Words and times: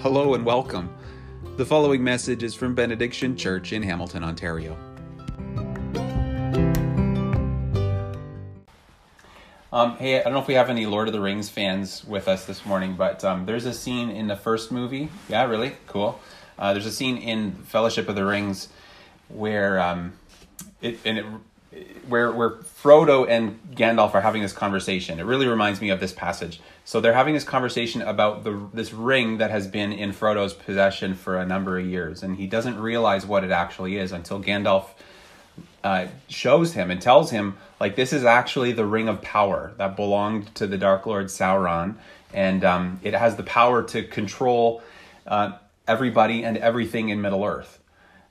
Hello 0.00 0.34
and 0.34 0.46
welcome. 0.46 0.94
The 1.56 1.66
following 1.66 2.04
message 2.04 2.44
is 2.44 2.54
from 2.54 2.72
Benediction 2.72 3.36
Church 3.36 3.72
in 3.72 3.82
Hamilton, 3.82 4.22
Ontario. 4.22 4.76
Um, 9.72 9.96
hey, 9.96 10.20
I 10.20 10.22
don't 10.22 10.34
know 10.34 10.38
if 10.38 10.46
we 10.46 10.54
have 10.54 10.70
any 10.70 10.86
Lord 10.86 11.08
of 11.08 11.14
the 11.14 11.20
Rings 11.20 11.48
fans 11.48 12.04
with 12.04 12.28
us 12.28 12.44
this 12.44 12.64
morning, 12.64 12.94
but 12.94 13.24
um, 13.24 13.44
there's 13.44 13.66
a 13.66 13.74
scene 13.74 14.08
in 14.08 14.28
the 14.28 14.36
first 14.36 14.70
movie. 14.70 15.08
Yeah, 15.28 15.46
really? 15.46 15.72
Cool. 15.88 16.20
Uh, 16.56 16.74
there's 16.74 16.86
a 16.86 16.92
scene 16.92 17.16
in 17.16 17.50
Fellowship 17.50 18.08
of 18.08 18.14
the 18.14 18.24
Rings 18.24 18.68
where 19.28 19.80
um, 19.80 20.12
it, 20.80 21.00
and 21.04 21.18
it, 21.18 21.26
where 22.08 22.32
where 22.32 22.50
Frodo 22.50 23.28
and 23.28 23.58
Gandalf 23.74 24.14
are 24.14 24.20
having 24.20 24.42
this 24.42 24.52
conversation. 24.52 25.18
It 25.18 25.24
really 25.24 25.46
reminds 25.46 25.80
me 25.80 25.90
of 25.90 26.00
this 26.00 26.12
passage. 26.12 26.60
So 26.84 27.00
they're 27.00 27.12
having 27.12 27.34
this 27.34 27.44
conversation 27.44 28.02
about 28.02 28.44
the 28.44 28.68
this 28.72 28.92
ring 28.92 29.38
that 29.38 29.50
has 29.50 29.66
been 29.66 29.92
in 29.92 30.12
Frodo's 30.12 30.54
possession 30.54 31.14
for 31.14 31.38
a 31.38 31.46
number 31.46 31.78
of 31.78 31.86
years, 31.86 32.22
and 32.22 32.36
he 32.36 32.46
doesn't 32.46 32.78
realize 32.78 33.26
what 33.26 33.44
it 33.44 33.50
actually 33.50 33.96
is 33.96 34.12
until 34.12 34.42
Gandalf 34.42 34.86
uh, 35.84 36.06
shows 36.28 36.72
him 36.72 36.90
and 36.90 37.00
tells 37.00 37.30
him 37.30 37.56
like 37.80 37.96
this 37.96 38.12
is 38.12 38.24
actually 38.24 38.72
the 38.72 38.86
ring 38.86 39.08
of 39.08 39.22
power 39.22 39.72
that 39.76 39.96
belonged 39.96 40.54
to 40.56 40.66
the 40.66 40.78
Dark 40.78 41.06
Lord 41.06 41.26
Sauron, 41.26 41.96
and 42.32 42.64
um, 42.64 43.00
it 43.02 43.14
has 43.14 43.36
the 43.36 43.42
power 43.42 43.82
to 43.84 44.02
control 44.02 44.82
uh, 45.26 45.52
everybody 45.86 46.44
and 46.44 46.56
everything 46.56 47.10
in 47.10 47.20
Middle 47.20 47.44
Earth. 47.44 47.78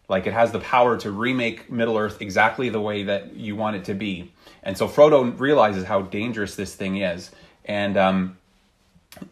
Like 0.09 0.25
it 0.25 0.33
has 0.33 0.51
the 0.51 0.59
power 0.59 0.97
to 0.97 1.11
remake 1.11 1.69
Middle 1.69 1.97
Earth 1.97 2.21
exactly 2.21 2.69
the 2.69 2.79
way 2.79 3.03
that 3.03 3.35
you 3.35 3.55
want 3.55 3.75
it 3.75 3.85
to 3.85 3.93
be. 3.93 4.31
And 4.63 4.77
so 4.77 4.87
Frodo 4.87 5.37
realizes 5.37 5.85
how 5.85 6.01
dangerous 6.01 6.55
this 6.55 6.75
thing 6.75 6.97
is, 6.97 7.31
and 7.65 7.97
um, 7.97 8.37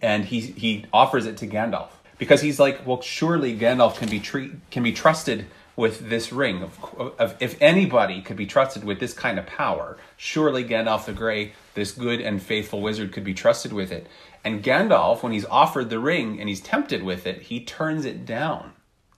and 0.02 0.26
he 0.26 0.42
he 0.42 0.86
offers 0.92 1.26
it 1.26 1.38
to 1.38 1.48
Gandalf 1.48 1.90
because 2.18 2.42
he's 2.42 2.60
like, 2.60 2.86
well, 2.86 3.02
surely 3.02 3.58
Gandalf 3.58 3.98
can 3.98 4.10
be 4.10 4.20
treat 4.20 4.52
can 4.70 4.84
be 4.84 4.92
trusted 4.92 5.46
with 5.76 6.10
this 6.10 6.32
ring. 6.32 6.64
Of, 6.64 7.16
of, 7.20 7.36
if 7.40 7.62
anybody 7.62 8.22
could 8.22 8.38
be 8.38 8.46
trusted 8.46 8.84
with 8.84 9.00
this 9.00 9.14
kind 9.14 9.38
of 9.38 9.46
power, 9.46 9.98
surely 10.18 10.64
Gandalf 10.64 11.06
the 11.06 11.14
Grey, 11.14 11.54
this 11.74 11.92
good 11.92 12.22
and 12.22 12.42
faithful 12.42 12.82
wizard, 12.82 13.12
could 13.12 13.26
be 13.26 13.34
trusted 13.34 13.74
with 13.74 13.92
it. 13.92 14.08
And 14.44 14.64
Gandalf, 14.64 15.24
when 15.24 15.32
he's 15.32 15.46
offered 15.46 15.90
the 15.90 16.00
ring 16.00 16.40
and 16.40 16.48
he's 16.48 16.62
tempted 16.62 17.04
with 17.04 17.28
it, 17.28 17.44
he 17.44 17.60
turns 17.60 18.06
it 18.06 18.26
down. 18.26 18.72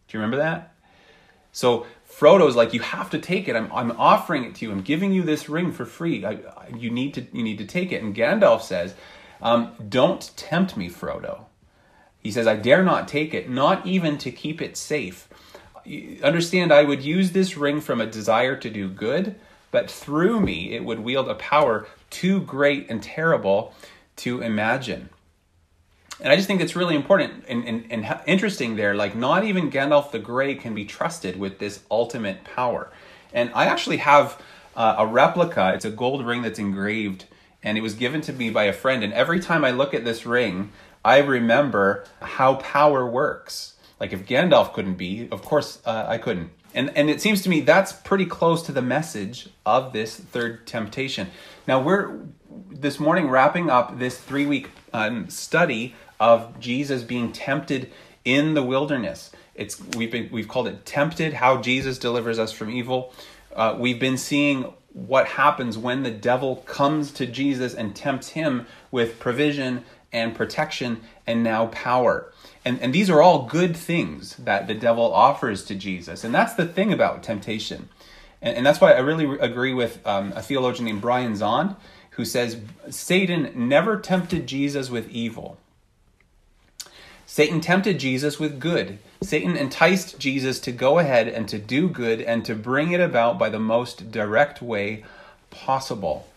Do 0.07 0.17
you 0.17 0.19
remember 0.19 0.37
that? 0.37 0.73
So 1.57 1.87
Frodo's 2.07 2.55
like, 2.55 2.75
you 2.75 2.81
have 2.81 3.09
to 3.09 3.17
take 3.17 3.47
it. 3.47 3.55
I'm, 3.55 3.71
I'm 3.73 3.89
offering 3.93 4.43
it 4.43 4.53
to 4.55 4.65
you. 4.65 4.71
I'm 4.71 4.83
giving 4.83 5.11
you 5.11 5.23
this 5.23 5.49
ring 5.49 5.71
for 5.71 5.85
free. 5.85 6.23
I, 6.23 6.33
I, 6.33 6.67
you 6.77 6.91
need 6.91 7.15
to 7.15 7.25
you 7.33 7.41
need 7.41 7.57
to 7.57 7.65
take 7.65 7.91
it. 7.91 8.03
And 8.03 8.15
Gandalf 8.15 8.61
says, 8.61 8.93
um, 9.41 9.71
don't 9.89 10.29
tempt 10.37 10.77
me, 10.77 10.87
Frodo. 10.87 11.45
He 12.19 12.29
says, 12.29 12.45
I 12.45 12.57
dare 12.57 12.83
not 12.83 13.07
take 13.07 13.33
it, 13.33 13.49
not 13.49 13.87
even 13.87 14.19
to 14.19 14.29
keep 14.29 14.61
it 14.61 14.77
safe. 14.77 15.27
Understand, 16.21 16.71
I 16.71 16.83
would 16.83 17.01
use 17.01 17.31
this 17.31 17.57
ring 17.57 17.81
from 17.81 18.01
a 18.01 18.05
desire 18.05 18.55
to 18.55 18.69
do 18.69 18.87
good, 18.87 19.33
but 19.71 19.89
through 19.89 20.39
me 20.39 20.75
it 20.75 20.85
would 20.85 20.99
wield 20.99 21.27
a 21.27 21.33
power 21.35 21.87
too 22.11 22.41
great 22.41 22.85
and 22.87 23.01
terrible 23.01 23.73
to 24.17 24.43
imagine 24.43 25.09
and 26.19 26.33
I 26.33 26.35
just 26.35 26.47
think 26.47 26.61
it's 26.61 26.75
really 26.75 26.95
important 26.95 27.45
and, 27.47 27.63
and, 27.65 27.85
and 27.91 28.21
interesting 28.25 28.75
there. 28.75 28.95
Like, 28.95 29.15
not 29.15 29.43
even 29.43 29.69
Gandalf 29.69 30.11
the 30.11 30.19
Grey 30.19 30.55
can 30.55 30.73
be 30.73 30.85
trusted 30.85 31.37
with 31.37 31.59
this 31.59 31.81
ultimate 31.91 32.43
power. 32.43 32.91
And 33.33 33.51
I 33.53 33.65
actually 33.65 33.97
have 33.97 34.41
uh, 34.75 34.95
a 34.99 35.05
replica. 35.05 35.73
It's 35.75 35.85
a 35.85 35.91
gold 35.91 36.25
ring 36.25 36.41
that's 36.41 36.59
engraved, 36.59 37.25
and 37.61 37.77
it 37.77 37.81
was 37.81 37.93
given 37.93 38.21
to 38.21 38.33
me 38.33 38.49
by 38.49 38.63
a 38.63 38.73
friend. 38.73 39.03
And 39.03 39.13
every 39.13 39.39
time 39.39 39.63
I 39.63 39.71
look 39.71 39.93
at 39.93 40.05
this 40.05 40.25
ring, 40.25 40.71
I 41.05 41.19
remember 41.19 42.05
how 42.21 42.55
power 42.55 43.05
works. 43.05 43.75
Like, 43.99 44.13
if 44.13 44.25
Gandalf 44.25 44.73
couldn't 44.73 44.95
be, 44.95 45.27
of 45.31 45.43
course 45.43 45.81
uh, 45.85 46.05
I 46.07 46.17
couldn't. 46.17 46.51
And, 46.73 46.95
and 46.95 47.09
it 47.09 47.21
seems 47.21 47.41
to 47.43 47.49
me 47.49 47.61
that's 47.61 47.91
pretty 47.91 48.25
close 48.25 48.61
to 48.63 48.71
the 48.71 48.81
message 48.81 49.49
of 49.65 49.93
this 49.93 50.15
third 50.15 50.67
temptation. 50.67 51.29
Now, 51.67 51.81
we're 51.81 52.19
this 52.69 52.99
morning 52.99 53.29
wrapping 53.29 53.69
up 53.69 53.97
this 53.99 54.19
three 54.19 54.45
week 54.45 54.69
um, 54.93 55.29
study 55.29 55.95
of 56.19 56.59
Jesus 56.59 57.03
being 57.03 57.31
tempted 57.31 57.91
in 58.25 58.53
the 58.53 58.63
wilderness. 58.63 59.31
It's 59.55 59.81
we've 59.95 60.11
been 60.11 60.29
we've 60.31 60.47
called 60.47 60.67
it 60.67 60.85
tempted 60.85 61.33
how 61.33 61.61
Jesus 61.61 61.97
delivers 61.97 62.39
us 62.39 62.51
from 62.51 62.69
evil. 62.69 63.13
Uh, 63.55 63.75
we've 63.77 63.99
been 63.99 64.17
seeing 64.17 64.73
what 64.93 65.27
happens 65.27 65.77
when 65.77 66.03
the 66.03 66.11
devil 66.11 66.57
comes 66.57 67.11
to 67.11 67.25
Jesus 67.25 67.73
and 67.73 67.95
tempts 67.95 68.29
him 68.29 68.65
with 68.91 69.19
provision 69.19 69.83
and 70.11 70.35
protection 70.35 71.01
and 71.25 71.43
now 71.43 71.67
power. 71.67 72.31
And, 72.65 72.81
and 72.81 72.93
these 72.93 73.09
are 73.09 73.21
all 73.21 73.45
good 73.45 73.75
things 73.75 74.35
that 74.37 74.67
the 74.67 74.73
devil 74.73 75.13
offers 75.13 75.63
to 75.65 75.75
Jesus. 75.75 76.23
And 76.23 76.33
that's 76.33 76.55
the 76.55 76.65
thing 76.65 76.91
about 76.91 77.23
temptation. 77.23 77.89
And, 78.41 78.57
and 78.57 78.65
that's 78.65 78.81
why 78.81 78.93
I 78.93 78.99
really 78.99 79.37
agree 79.39 79.73
with 79.73 80.05
um, 80.05 80.33
a 80.35 80.41
theologian 80.41 80.85
named 80.85 81.01
Brian 81.01 81.33
Zahnd, 81.33 81.75
who 82.11 82.25
says 82.25 82.59
Satan 82.89 83.51
never 83.55 83.97
tempted 83.97 84.47
Jesus 84.47 84.89
with 84.89 85.09
evil. 85.09 85.57
Satan 87.37 87.61
tempted 87.61 87.99
Jesus 87.99 88.39
with 88.39 88.59
good. 88.59 88.97
Satan 89.21 89.55
enticed 89.55 90.17
Jesus 90.17 90.59
to 90.61 90.71
go 90.71 90.97
ahead 90.97 91.27
and 91.27 91.47
to 91.49 91.59
do 91.59 91.87
good 91.87 92.19
and 92.19 92.43
to 92.45 92.55
bring 92.55 92.93
it 92.93 92.99
about 92.99 93.37
by 93.37 93.47
the 93.47 93.59
most 93.59 94.09
direct 94.09 94.59
way 94.59 95.03
possible. 95.51 96.27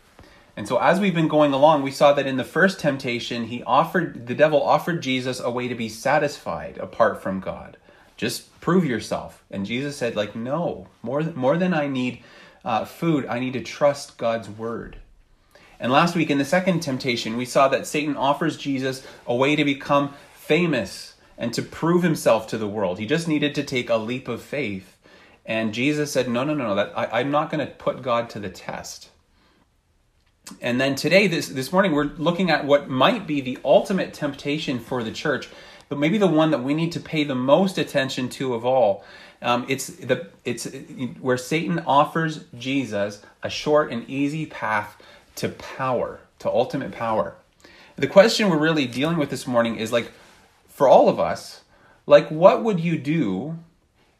And 0.58 0.68
so 0.68 0.76
as 0.76 1.00
we've 1.00 1.14
been 1.14 1.26
going 1.26 1.54
along, 1.54 1.82
we 1.82 1.90
saw 1.90 2.12
that 2.12 2.26
in 2.26 2.36
the 2.36 2.44
first 2.44 2.80
temptation, 2.80 3.44
he 3.44 3.62
offered 3.62 4.26
the 4.26 4.34
devil 4.34 4.62
offered 4.62 5.00
Jesus 5.00 5.40
a 5.40 5.50
way 5.50 5.68
to 5.68 5.74
be 5.74 5.88
satisfied 5.88 6.76
apart 6.76 7.22
from 7.22 7.40
God. 7.40 7.78
Just 8.18 8.60
prove 8.60 8.84
yourself. 8.84 9.42
And 9.50 9.64
Jesus 9.64 9.96
said 9.96 10.16
like, 10.16 10.36
"No, 10.36 10.86
more 11.02 11.22
more 11.22 11.56
than 11.56 11.72
I 11.72 11.86
need 11.86 12.22
uh, 12.62 12.84
food, 12.84 13.24
I 13.24 13.40
need 13.40 13.54
to 13.54 13.62
trust 13.62 14.18
God's 14.18 14.50
word." 14.50 14.98
And 15.82 15.90
last 15.90 16.14
week 16.14 16.28
in 16.28 16.36
the 16.36 16.44
second 16.44 16.80
temptation, 16.80 17.38
we 17.38 17.46
saw 17.46 17.68
that 17.68 17.86
Satan 17.86 18.18
offers 18.18 18.58
Jesus 18.58 19.02
a 19.26 19.34
way 19.34 19.56
to 19.56 19.64
become 19.64 20.12
famous 20.50 21.14
and 21.38 21.54
to 21.54 21.62
prove 21.62 22.02
himself 22.02 22.48
to 22.48 22.58
the 22.58 22.66
world. 22.66 22.98
He 22.98 23.06
just 23.06 23.28
needed 23.28 23.54
to 23.54 23.62
take 23.62 23.88
a 23.88 23.96
leap 23.96 24.26
of 24.26 24.42
faith. 24.42 24.96
And 25.46 25.72
Jesus 25.72 26.10
said, 26.10 26.28
No, 26.28 26.42
no, 26.42 26.54
no, 26.54 26.66
no, 26.66 26.74
that, 26.74 26.92
I, 26.98 27.20
I'm 27.20 27.30
not 27.30 27.52
going 27.52 27.64
to 27.64 27.72
put 27.72 28.02
God 28.02 28.28
to 28.30 28.40
the 28.40 28.50
test. 28.50 29.10
And 30.60 30.80
then 30.80 30.96
today, 30.96 31.28
this, 31.28 31.46
this 31.46 31.70
morning, 31.70 31.92
we're 31.92 32.10
looking 32.18 32.50
at 32.50 32.64
what 32.64 32.88
might 32.88 33.28
be 33.28 33.40
the 33.40 33.58
ultimate 33.64 34.12
temptation 34.12 34.80
for 34.80 35.04
the 35.04 35.12
church, 35.12 35.48
but 35.88 36.00
maybe 36.00 36.18
the 36.18 36.26
one 36.26 36.50
that 36.50 36.64
we 36.64 36.74
need 36.74 36.90
to 36.92 37.00
pay 37.00 37.22
the 37.22 37.36
most 37.36 37.78
attention 37.78 38.28
to 38.30 38.52
of 38.54 38.66
all. 38.66 39.04
Um, 39.40 39.66
it's 39.68 39.86
the 39.86 40.30
it's 40.44 40.66
where 41.20 41.38
Satan 41.38 41.78
offers 41.86 42.44
Jesus 42.58 43.22
a 43.44 43.48
short 43.48 43.92
and 43.92 44.10
easy 44.10 44.46
path 44.46 45.00
to 45.36 45.50
power, 45.50 46.18
to 46.40 46.50
ultimate 46.50 46.90
power. 46.90 47.36
The 47.94 48.08
question 48.08 48.50
we're 48.50 48.58
really 48.58 48.86
dealing 48.86 49.16
with 49.16 49.30
this 49.30 49.46
morning 49.46 49.76
is 49.76 49.92
like, 49.92 50.10
for 50.80 50.88
all 50.88 51.10
of 51.10 51.20
us, 51.20 51.60
like 52.06 52.30
what 52.30 52.64
would 52.64 52.80
you 52.80 52.96
do 52.96 53.58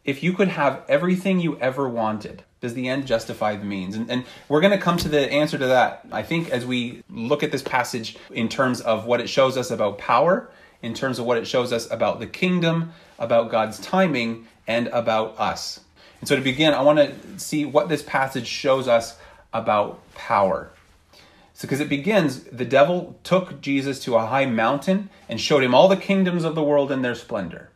if 0.05 0.23
you 0.23 0.35
could 0.35 0.49
have 0.49 0.85
everything 0.91 1.41
you 1.41 1.57
ever 1.57 1.89
wanted? 1.89 2.45
Does 2.61 2.75
the 2.75 2.87
end 2.87 3.07
justify 3.07 3.57
the 3.57 3.65
means? 3.65 3.97
And, 3.97 4.11
and 4.11 4.27
we're 4.47 4.61
going 4.61 4.77
to 4.79 4.85
come 4.85 4.99
to 4.99 5.09
the 5.09 5.33
answer 5.33 5.57
to 5.57 5.69
that, 5.69 6.07
I 6.13 6.23
think, 6.23 6.51
as 6.51 6.67
we 6.67 7.03
look 7.09 7.43
at 7.43 7.51
this 7.51 7.63
passage 7.63 8.19
in 8.31 8.51
terms 8.51 8.83
of 8.83 9.07
what 9.07 9.23
it 9.23 9.31
shows 9.31 9.57
us 9.57 9.71
about 9.71 9.97
power, 9.97 10.51
in 10.83 10.93
terms 10.93 11.19
of 11.19 11.25
what 11.25 11.39
it 11.39 11.47
shows 11.47 11.73
us 11.73 11.91
about 11.91 12.21
the 12.21 12.27
kingdom, 12.27 12.93
about 13.19 13.51
God's 13.51 13.79
timing, 13.79 14.47
and 14.67 14.89
about 14.89 15.41
us. 15.41 15.81
And 16.21 16.29
so 16.29 16.37
to 16.37 16.43
begin, 16.43 16.75
I 16.75 16.83
want 16.83 16.99
to 16.99 17.39
see 17.39 17.65
what 17.65 17.89
this 17.89 18.03
passage 18.03 18.47
shows 18.47 18.87
us 18.87 19.17
about 19.55 19.99
power. 20.15 20.71
So, 21.61 21.67
because 21.67 21.81
it 21.81 21.91
begins, 21.91 22.45
the 22.45 22.65
devil 22.65 23.19
took 23.23 23.61
Jesus 23.61 24.03
to 24.05 24.17
a 24.17 24.25
high 24.25 24.47
mountain 24.47 25.11
and 25.29 25.39
showed 25.39 25.63
him 25.63 25.75
all 25.75 25.89
the 25.89 25.97
kingdoms 25.97 26.43
of 26.43 26.55
the 26.55 26.63
world 26.63 26.91
in 26.91 27.03
their 27.03 27.15
splendor. 27.15 27.69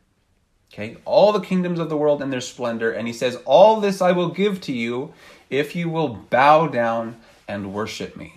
Okay, 0.73 0.97
all 1.05 1.33
the 1.33 1.41
kingdoms 1.41 1.79
of 1.79 1.91
the 1.91 1.97
world 1.99 2.23
in 2.23 2.31
their 2.31 2.41
splendor. 2.41 2.91
And 2.91 3.07
he 3.07 3.13
says, 3.13 3.37
All 3.45 3.81
this 3.81 4.01
I 4.01 4.13
will 4.13 4.31
give 4.31 4.63
to 4.63 4.73
you 4.73 5.13
if 5.51 5.77
you 5.77 5.91
will 5.91 6.09
bow 6.09 6.67
down 6.67 7.21
and 7.47 7.75
worship 7.75 8.17
me. 8.17 8.37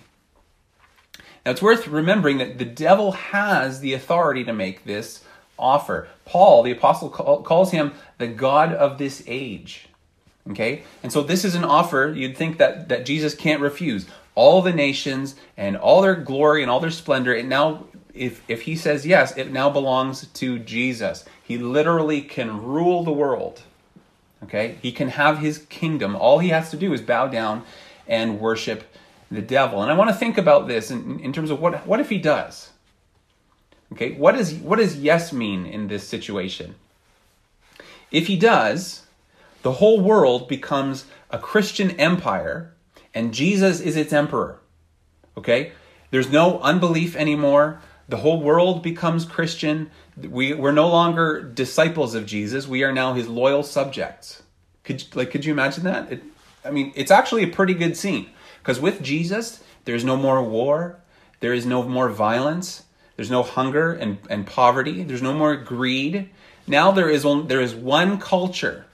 Now, 1.45 1.53
it's 1.53 1.61
worth 1.61 1.87
remembering 1.87 2.39
that 2.39 2.57
the 2.57 2.65
devil 2.65 3.13
has 3.13 3.79
the 3.79 3.93
authority 3.93 4.43
to 4.43 4.51
make 4.51 4.83
this 4.83 5.23
offer. 5.57 6.09
Paul, 6.25 6.61
the 6.61 6.71
apostle, 6.71 7.09
calls 7.09 7.71
him 7.71 7.93
the 8.17 8.27
God 8.27 8.73
of 8.73 8.97
this 8.97 9.23
age. 9.27 9.87
Okay? 10.49 10.83
And 11.03 11.13
so 11.13 11.23
this 11.23 11.45
is 11.45 11.55
an 11.55 11.63
offer 11.63 12.13
you'd 12.13 12.35
think 12.35 12.57
that, 12.57 12.89
that 12.89 13.05
Jesus 13.05 13.33
can't 13.33 13.61
refuse 13.61 14.07
all 14.37 14.61
the 14.61 14.71
nations 14.71 15.35
and 15.57 15.75
all 15.75 16.03
their 16.03 16.13
glory 16.13 16.61
and 16.61 16.69
all 16.69 16.79
their 16.79 16.91
splendor. 16.91 17.33
It 17.33 17.47
now, 17.47 17.85
if, 18.13 18.43
if 18.47 18.61
he 18.61 18.75
says 18.75 19.03
yes, 19.03 19.35
it 19.35 19.51
now 19.51 19.67
belongs 19.71 20.27
to 20.27 20.59
Jesus. 20.59 21.25
He 21.43 21.57
literally 21.57 22.21
can 22.21 22.63
rule 22.63 23.03
the 23.03 23.11
world. 23.11 23.63
Okay? 24.43 24.77
He 24.83 24.91
can 24.91 25.09
have 25.09 25.39
his 25.39 25.57
kingdom. 25.69 26.15
All 26.15 26.37
he 26.37 26.49
has 26.49 26.69
to 26.69 26.77
do 26.77 26.93
is 26.93 27.01
bow 27.01 27.27
down 27.27 27.63
and 28.07 28.39
worship 28.39 28.83
the 29.31 29.41
devil. 29.41 29.81
And 29.81 29.91
I 29.91 29.95
want 29.95 30.11
to 30.11 30.15
think 30.15 30.37
about 30.37 30.67
this 30.67 30.91
in, 30.91 31.19
in 31.19 31.33
terms 31.33 31.49
of 31.49 31.59
what, 31.59 31.87
what 31.87 31.99
if 31.99 32.09
he 32.09 32.19
does? 32.19 32.69
Okay, 33.93 34.11
what, 34.11 34.35
is, 34.35 34.53
what 34.53 34.77
does 34.77 34.97
yes 34.97 35.33
mean 35.33 35.65
in 35.65 35.87
this 35.87 36.07
situation? 36.07 36.75
If 38.11 38.27
he 38.27 38.37
does, 38.37 39.07
the 39.63 39.73
whole 39.73 39.99
world 39.99 40.47
becomes 40.47 41.05
a 41.31 41.39
Christian 41.39 41.89
empire 41.99 42.71
and 43.17 43.33
Jesus 43.33 43.79
is 43.79 43.95
its 43.95 44.13
emperor. 44.13 44.59
Okay? 45.35 45.71
There's 46.11 46.31
no 46.31 46.59
unbelief 46.59 47.15
anymore. 47.15 47.81
The 48.07 48.17
whole 48.17 48.39
world 48.41 48.83
becomes 48.83 49.25
Christian. 49.25 49.89
We, 50.15 50.53
we're 50.53 50.71
no 50.71 50.87
longer 50.87 51.41
disciples 51.41 52.13
of 52.13 52.27
Jesus. 52.27 52.67
We 52.67 52.83
are 52.83 52.93
now 52.93 53.15
his 53.15 53.27
loyal 53.27 53.63
subjects. 53.63 54.43
Could, 54.83 55.03
like, 55.15 55.31
could 55.31 55.45
you 55.45 55.51
imagine 55.51 55.83
that? 55.85 56.11
It, 56.11 56.23
I 56.63 56.69
mean, 56.69 56.93
it's 56.95 57.09
actually 57.09 57.41
a 57.41 57.47
pretty 57.47 57.73
good 57.73 57.97
scene. 57.97 58.29
Because 58.59 58.79
with 58.79 59.01
Jesus, 59.01 59.63
there's 59.85 60.03
no 60.03 60.15
more 60.15 60.43
war, 60.43 60.99
there 61.39 61.53
is 61.53 61.65
no 61.65 61.81
more 61.81 62.09
violence, 62.09 62.83
there's 63.15 63.31
no 63.31 63.41
hunger 63.41 63.93
and, 63.93 64.19
and 64.29 64.45
poverty, 64.45 65.03
there's 65.03 65.23
no 65.23 65.33
more 65.33 65.55
greed. 65.55 66.29
Now 66.67 66.91
there 66.91 67.09
is, 67.09 67.25
only, 67.25 67.47
there 67.47 67.61
is 67.61 67.73
one 67.73 68.19
culture. 68.19 68.85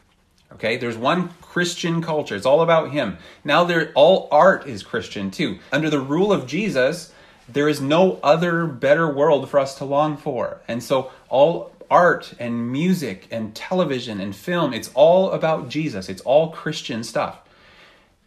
Okay, 0.53 0.77
there's 0.77 0.97
one 0.97 1.29
Christian 1.41 2.01
culture. 2.01 2.35
It's 2.35 2.45
all 2.45 2.61
about 2.61 2.91
him. 2.91 3.17
Now 3.43 3.63
there 3.63 3.91
all 3.95 4.27
art 4.31 4.67
is 4.67 4.83
Christian 4.83 5.31
too. 5.31 5.59
Under 5.71 5.89
the 5.89 5.99
rule 5.99 6.31
of 6.31 6.47
Jesus, 6.47 7.13
there 7.49 7.67
is 7.67 7.81
no 7.81 8.19
other 8.23 8.65
better 8.65 9.11
world 9.11 9.49
for 9.49 9.59
us 9.59 9.75
to 9.79 9.85
long 9.85 10.17
for. 10.17 10.61
And 10.67 10.81
so 10.81 11.11
all 11.29 11.71
art 11.89 12.33
and 12.39 12.71
music 12.71 13.27
and 13.29 13.53
television 13.55 14.19
and 14.19 14.35
film, 14.35 14.73
it's 14.73 14.91
all 14.93 15.31
about 15.31 15.69
Jesus. 15.69 16.09
It's 16.09 16.21
all 16.21 16.51
Christian 16.51 17.03
stuff. 17.03 17.39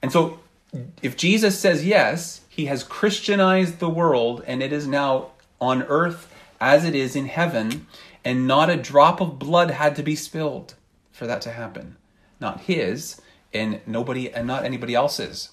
And 0.03 0.13
so 0.13 0.41
if 1.03 1.17
Jesus 1.17 1.59
says 1.59 1.85
yes, 1.85 2.43
he 2.49 2.67
has 2.67 2.85
Christianized 2.85 3.79
the 3.79 3.89
world 3.89 4.43
and 4.47 4.63
it 4.63 4.73
is 4.73 4.87
now 4.87 5.31
on 5.61 5.83
earth 5.85 6.33
as 6.61 6.85
it 6.85 6.95
is 6.95 7.15
in 7.15 7.27
heaven, 7.27 7.87
and 8.25 8.47
not 8.47 8.71
a 8.71 8.77
drop 8.77 9.21
of 9.21 9.39
blood 9.39 9.71
had 9.71 9.95
to 9.97 10.03
be 10.03 10.17
spilled 10.17 10.75
for 11.13 11.27
that 11.27 11.43
to 11.43 11.51
happen. 11.51 11.97
Not 12.41 12.63
his, 12.63 13.21
and 13.53 13.81
nobody 13.87 14.33
and 14.33 14.47
not 14.47 14.65
anybody 14.65 14.95
else's. 14.95 15.51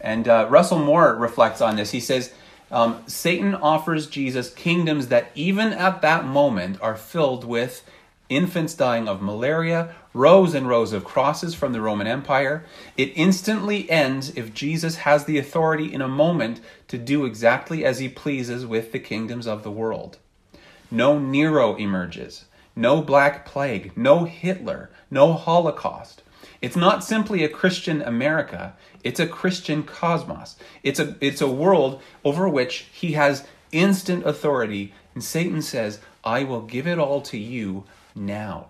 And 0.00 0.26
uh, 0.26 0.46
Russell 0.50 0.80
Moore 0.80 1.14
reflects 1.14 1.60
on 1.60 1.76
this. 1.76 1.92
He 1.92 2.00
says, 2.00 2.32
um, 2.70 3.02
Satan 3.06 3.54
offers 3.54 4.06
Jesus 4.06 4.52
kingdoms 4.52 5.08
that 5.08 5.30
even 5.34 5.72
at 5.72 6.02
that 6.02 6.24
moment 6.24 6.80
are 6.80 6.96
filled 6.96 7.44
with 7.44 7.88
infants 8.28 8.74
dying 8.74 9.08
of 9.08 9.20
malaria, 9.20 9.94
rows 10.14 10.54
and 10.54 10.66
rows 10.66 10.92
of 10.92 11.04
crosses 11.04 11.54
from 11.54 11.72
the 11.72 11.80
Roman 11.80 12.06
Empire. 12.06 12.64
It 12.96 13.12
instantly 13.14 13.88
ends 13.90 14.34
if 14.36 14.54
Jesus 14.54 14.96
has 14.96 15.24
the 15.24 15.38
authority 15.38 15.92
in 15.92 16.00
a 16.00 16.08
moment 16.08 16.60
to 16.88 16.98
do 16.98 17.24
exactly 17.24 17.84
as 17.84 17.98
he 17.98 18.08
pleases 18.08 18.66
with 18.66 18.92
the 18.92 18.98
kingdoms 18.98 19.46
of 19.46 19.62
the 19.62 19.70
world. 19.70 20.18
No 20.90 21.18
Nero 21.18 21.76
emerges, 21.76 22.46
no 22.74 23.02
Black 23.02 23.44
Plague, 23.44 23.92
no 23.96 24.24
Hitler, 24.24 24.90
no 25.10 25.32
Holocaust. 25.32 26.22
It's 26.60 26.76
not 26.76 27.02
simply 27.02 27.42
a 27.42 27.48
Christian 27.48 28.02
America, 28.02 28.74
it's 29.02 29.20
a 29.20 29.26
Christian 29.26 29.82
cosmos. 29.82 30.56
It's 30.82 31.00
a, 31.00 31.16
it's 31.20 31.40
a 31.40 31.48
world 31.48 32.00
over 32.24 32.48
which 32.48 32.86
he 32.92 33.12
has 33.12 33.44
instant 33.72 34.24
authority. 34.24 34.94
And 35.14 35.24
Satan 35.24 35.60
says, 35.60 35.98
I 36.24 36.44
will 36.44 36.62
give 36.62 36.86
it 36.86 36.98
all 36.98 37.20
to 37.22 37.38
you 37.38 37.84
now. 38.14 38.68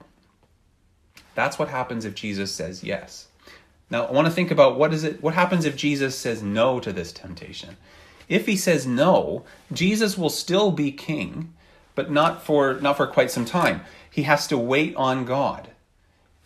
That's 1.35 1.59
what 1.59 1.69
happens 1.69 2.05
if 2.05 2.15
Jesus 2.15 2.53
says 2.53 2.83
yes. 2.83 3.29
Now, 3.91 4.07
I 4.07 4.13
want 4.13 4.27
to 4.27 4.33
think 4.33 4.51
about 4.51 4.79
what 4.79 4.95
is 4.95 5.05
it 5.05 5.23
what 5.23 5.35
happens 5.35 5.67
if 5.67 5.77
Jesus 5.77 6.17
says 6.17 6.43
no 6.43 6.81
to 6.81 6.93
this 6.93 7.13
temptation? 7.13 7.77
If 8.29 8.47
he 8.47 8.57
says 8.57 8.87
no, 8.87 9.45
Jesus 9.71 10.17
will 10.17 10.31
still 10.31 10.71
be 10.73 10.93
king, 10.93 11.53
but 11.95 12.11
not 12.11 12.43
for 12.43 12.75
not 12.75 12.97
for 12.97 13.07
quite 13.07 13.31
some 13.31 13.45
time. 13.45 13.83
He 14.11 14.23
has 14.23 14.47
to 14.49 14.59
wait 14.59 14.95
on 14.97 15.25
God. 15.25 15.71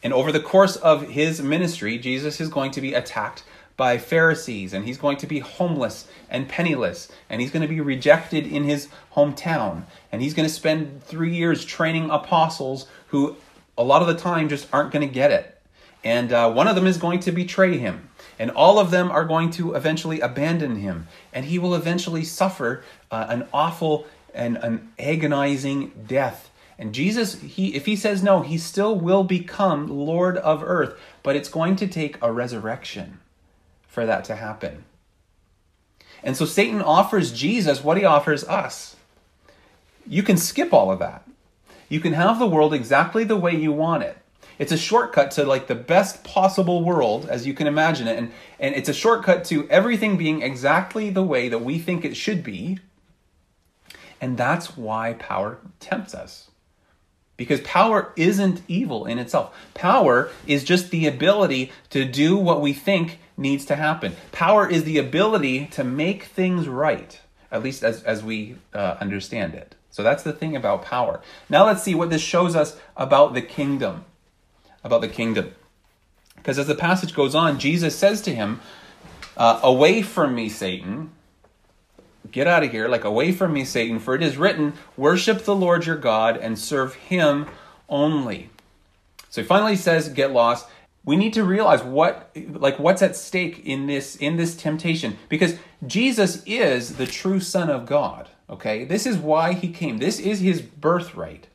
And 0.02 0.12
over 0.12 0.30
the 0.30 0.40
course 0.40 0.76
of 0.76 1.08
his 1.08 1.42
ministry, 1.42 1.98
Jesus 1.98 2.40
is 2.40 2.48
going 2.48 2.70
to 2.72 2.80
be 2.80 2.94
attacked 2.94 3.42
by 3.76 3.98
Pharisees, 3.98 4.72
and 4.72 4.84
he's 4.84 4.98
going 4.98 5.18
to 5.18 5.26
be 5.26 5.40
homeless 5.40 6.08
and 6.30 6.48
penniless, 6.48 7.10
and 7.28 7.40
he's 7.40 7.50
going 7.50 7.62
to 7.62 7.68
be 7.68 7.80
rejected 7.80 8.46
in 8.46 8.64
his 8.64 8.88
hometown, 9.14 9.82
and 10.10 10.22
he's 10.22 10.32
going 10.32 10.48
to 10.48 10.54
spend 10.54 11.02
three 11.04 11.34
years 11.34 11.64
training 11.64 12.08
apostles 12.10 12.86
who, 13.08 13.36
a 13.76 13.84
lot 13.84 14.00
of 14.00 14.08
the 14.08 14.14
time, 14.14 14.48
just 14.48 14.68
aren't 14.72 14.92
going 14.92 15.06
to 15.06 15.12
get 15.12 15.30
it. 15.30 15.60
And 16.02 16.32
uh, 16.32 16.50
one 16.52 16.68
of 16.68 16.76
them 16.76 16.86
is 16.86 16.96
going 16.96 17.20
to 17.20 17.32
betray 17.32 17.76
him, 17.76 18.08
and 18.38 18.50
all 18.50 18.78
of 18.78 18.90
them 18.90 19.10
are 19.10 19.24
going 19.24 19.50
to 19.52 19.74
eventually 19.74 20.20
abandon 20.20 20.76
him, 20.76 21.08
and 21.32 21.46
he 21.46 21.58
will 21.58 21.74
eventually 21.74 22.24
suffer 22.24 22.82
uh, 23.10 23.26
an 23.28 23.46
awful 23.52 24.06
and 24.36 24.56
an 24.58 24.92
agonizing 24.98 25.92
death. 26.06 26.50
And 26.78 26.94
Jesus, 26.94 27.40
he, 27.40 27.74
if 27.74 27.86
he 27.86 27.96
says 27.96 28.22
no, 28.22 28.42
he 28.42 28.58
still 28.58 28.98
will 28.98 29.24
become 29.24 29.88
Lord 29.88 30.36
of 30.36 30.62
earth, 30.62 30.98
but 31.22 31.34
it's 31.34 31.48
going 31.48 31.76
to 31.76 31.86
take 31.86 32.18
a 32.20 32.30
resurrection 32.30 33.20
for 33.88 34.04
that 34.04 34.24
to 34.24 34.36
happen. 34.36 34.84
And 36.22 36.36
so 36.36 36.44
Satan 36.44 36.82
offers 36.82 37.32
Jesus 37.32 37.82
what 37.82 37.96
he 37.96 38.04
offers 38.04 38.44
us. 38.44 38.96
You 40.06 40.22
can 40.22 40.36
skip 40.36 40.72
all 40.72 40.90
of 40.90 40.98
that. 40.98 41.26
You 41.88 42.00
can 42.00 42.12
have 42.12 42.38
the 42.38 42.46
world 42.46 42.74
exactly 42.74 43.24
the 43.24 43.36
way 43.36 43.54
you 43.54 43.72
want 43.72 44.02
it. 44.02 44.18
It's 44.58 44.72
a 44.72 44.78
shortcut 44.78 45.32
to 45.32 45.44
like 45.44 45.66
the 45.66 45.74
best 45.74 46.24
possible 46.24 46.82
world 46.82 47.28
as 47.28 47.46
you 47.46 47.54
can 47.54 47.66
imagine 47.66 48.08
it. 48.08 48.18
And, 48.18 48.32
and 48.58 48.74
it's 48.74 48.88
a 48.88 48.94
shortcut 48.94 49.44
to 49.46 49.68
everything 49.68 50.16
being 50.16 50.42
exactly 50.42 51.10
the 51.10 51.22
way 51.22 51.48
that 51.48 51.58
we 51.58 51.78
think 51.78 52.04
it 52.04 52.16
should 52.16 52.42
be. 52.42 52.78
And 54.20 54.36
that's 54.36 54.76
why 54.76 55.14
power 55.14 55.58
tempts 55.80 56.14
us. 56.14 56.50
Because 57.36 57.60
power 57.60 58.12
isn't 58.16 58.62
evil 58.66 59.04
in 59.04 59.18
itself. 59.18 59.54
Power 59.74 60.30
is 60.46 60.64
just 60.64 60.90
the 60.90 61.06
ability 61.06 61.70
to 61.90 62.04
do 62.04 62.36
what 62.36 62.62
we 62.62 62.72
think 62.72 63.18
needs 63.36 63.66
to 63.66 63.76
happen. 63.76 64.16
Power 64.32 64.68
is 64.68 64.84
the 64.84 64.96
ability 64.96 65.66
to 65.66 65.84
make 65.84 66.24
things 66.24 66.66
right, 66.66 67.20
at 67.52 67.62
least 67.62 67.84
as, 67.84 68.02
as 68.04 68.24
we 68.24 68.56
uh, 68.72 68.96
understand 69.00 69.54
it. 69.54 69.74
So 69.90 70.02
that's 70.02 70.22
the 70.22 70.32
thing 70.32 70.56
about 70.56 70.82
power. 70.82 71.20
Now 71.48 71.66
let's 71.66 71.82
see 71.82 71.94
what 71.94 72.10
this 72.10 72.22
shows 72.22 72.56
us 72.56 72.78
about 72.96 73.34
the 73.34 73.42
kingdom. 73.42 74.04
About 74.82 75.02
the 75.02 75.08
kingdom. 75.08 75.54
Because 76.36 76.58
as 76.58 76.66
the 76.66 76.74
passage 76.74 77.14
goes 77.14 77.34
on, 77.34 77.58
Jesus 77.58 77.96
says 77.96 78.22
to 78.22 78.34
him, 78.34 78.60
uh, 79.36 79.60
Away 79.62 80.02
from 80.02 80.34
me, 80.34 80.48
Satan. 80.48 81.10
Get 82.30 82.46
out 82.46 82.62
of 82.62 82.70
here, 82.70 82.88
like 82.88 83.04
away 83.04 83.32
from 83.32 83.52
me, 83.52 83.64
Satan, 83.64 83.98
for 83.98 84.14
it 84.14 84.22
is 84.22 84.36
written, 84.36 84.74
Worship 84.96 85.44
the 85.44 85.54
Lord 85.54 85.86
your 85.86 85.96
God 85.96 86.36
and 86.36 86.58
serve 86.58 86.94
him 86.94 87.46
only. 87.88 88.50
So 89.30 89.42
he 89.42 89.46
finally 89.46 89.76
says, 89.76 90.08
Get 90.08 90.32
lost. 90.32 90.68
We 91.04 91.16
need 91.16 91.34
to 91.34 91.44
realize 91.44 91.82
what 91.82 92.30
like 92.50 92.78
what's 92.78 93.02
at 93.02 93.14
stake 93.14 93.64
in 93.64 93.86
this 93.86 94.16
in 94.16 94.36
this 94.36 94.56
temptation 94.56 95.16
because 95.28 95.56
Jesus 95.86 96.42
is 96.46 96.96
the 96.96 97.06
true 97.06 97.38
son 97.38 97.70
of 97.70 97.86
God 97.86 98.28
okay? 98.48 98.84
This 98.84 99.06
is 99.06 99.16
why 99.16 99.52
he 99.52 99.68
came. 99.72 99.98
This 99.98 100.18
is 100.18 100.40
his 100.40 100.62
birthright. 100.62 101.48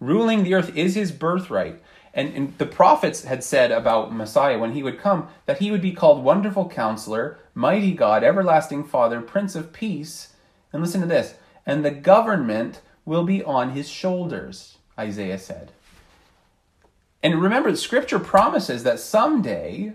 Ruling 0.00 0.44
the 0.44 0.54
earth 0.54 0.76
is 0.76 0.94
his 0.94 1.12
birthright 1.12 1.80
and, 2.14 2.34
and 2.34 2.58
the 2.58 2.66
prophets 2.66 3.24
had 3.24 3.44
said 3.44 3.70
about 3.70 4.14
Messiah 4.14 4.58
when 4.58 4.72
he 4.72 4.82
would 4.82 4.98
come 4.98 5.28
that 5.46 5.58
he 5.58 5.70
would 5.70 5.82
be 5.82 5.92
called 5.92 6.24
wonderful 6.24 6.68
counselor 6.68 7.38
mighty 7.54 7.92
God 7.92 8.24
everlasting 8.24 8.84
father 8.84 9.20
prince 9.20 9.54
of 9.54 9.72
peace. 9.72 10.34
And 10.72 10.82
listen 10.82 11.00
to 11.00 11.06
this. 11.06 11.34
And 11.66 11.84
the 11.84 11.90
government 11.90 12.80
will 13.04 13.24
be 13.24 13.42
on 13.42 13.70
his 13.70 13.88
shoulders 13.88 14.78
Isaiah 14.98 15.38
said. 15.38 15.72
And 17.22 17.40
remember, 17.40 17.74
Scripture 17.76 18.18
promises 18.18 18.82
that 18.84 19.00
someday 19.00 19.94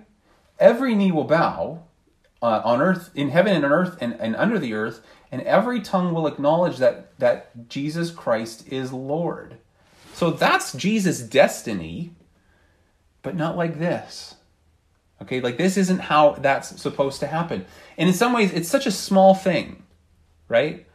every 0.60 0.96
knee 0.96 1.12
will 1.12 1.24
bow 1.26 1.84
uh, 2.42 2.62
on 2.64 2.82
earth, 2.82 3.12
in 3.16 3.30
heaven 3.30 3.56
and 3.56 3.66
on 3.66 3.72
earth, 3.72 3.98
and, 4.02 4.14
and 4.20 4.36
under 4.36 4.60
the 4.60 4.74
earth, 4.74 5.02
and 5.32 5.42
every 5.44 5.82
tongue 5.82 6.14
will 6.14 6.28
acknowledge 6.28 6.78
that, 6.78 7.18
that 7.20 7.70
Jesus 7.70 8.12
Christ 8.12 8.68
is 8.68 8.92
Lord. 8.92 9.58
So 10.14 10.32
that's 10.32 10.74
Jesus' 10.74 11.20
destiny, 11.20 12.12
but 13.22 13.36
not 13.36 13.58
like 13.58 13.80
this. 13.80 14.36
Okay, 15.22 15.42
like 15.42 15.58
this 15.58 15.78
isn't 15.78 16.00
how 16.00 16.32
that's 16.34 16.80
supposed 16.82 17.20
to 17.22 17.28
happen. 17.28 17.66
And 17.98 18.10
in 18.10 18.16
some 18.16 18.34
ways, 18.34 18.52
it's 18.52 18.70
such 18.70 18.86
a 18.86 18.92
small 18.92 19.34
thing, 19.34 19.84
right? 20.48 20.86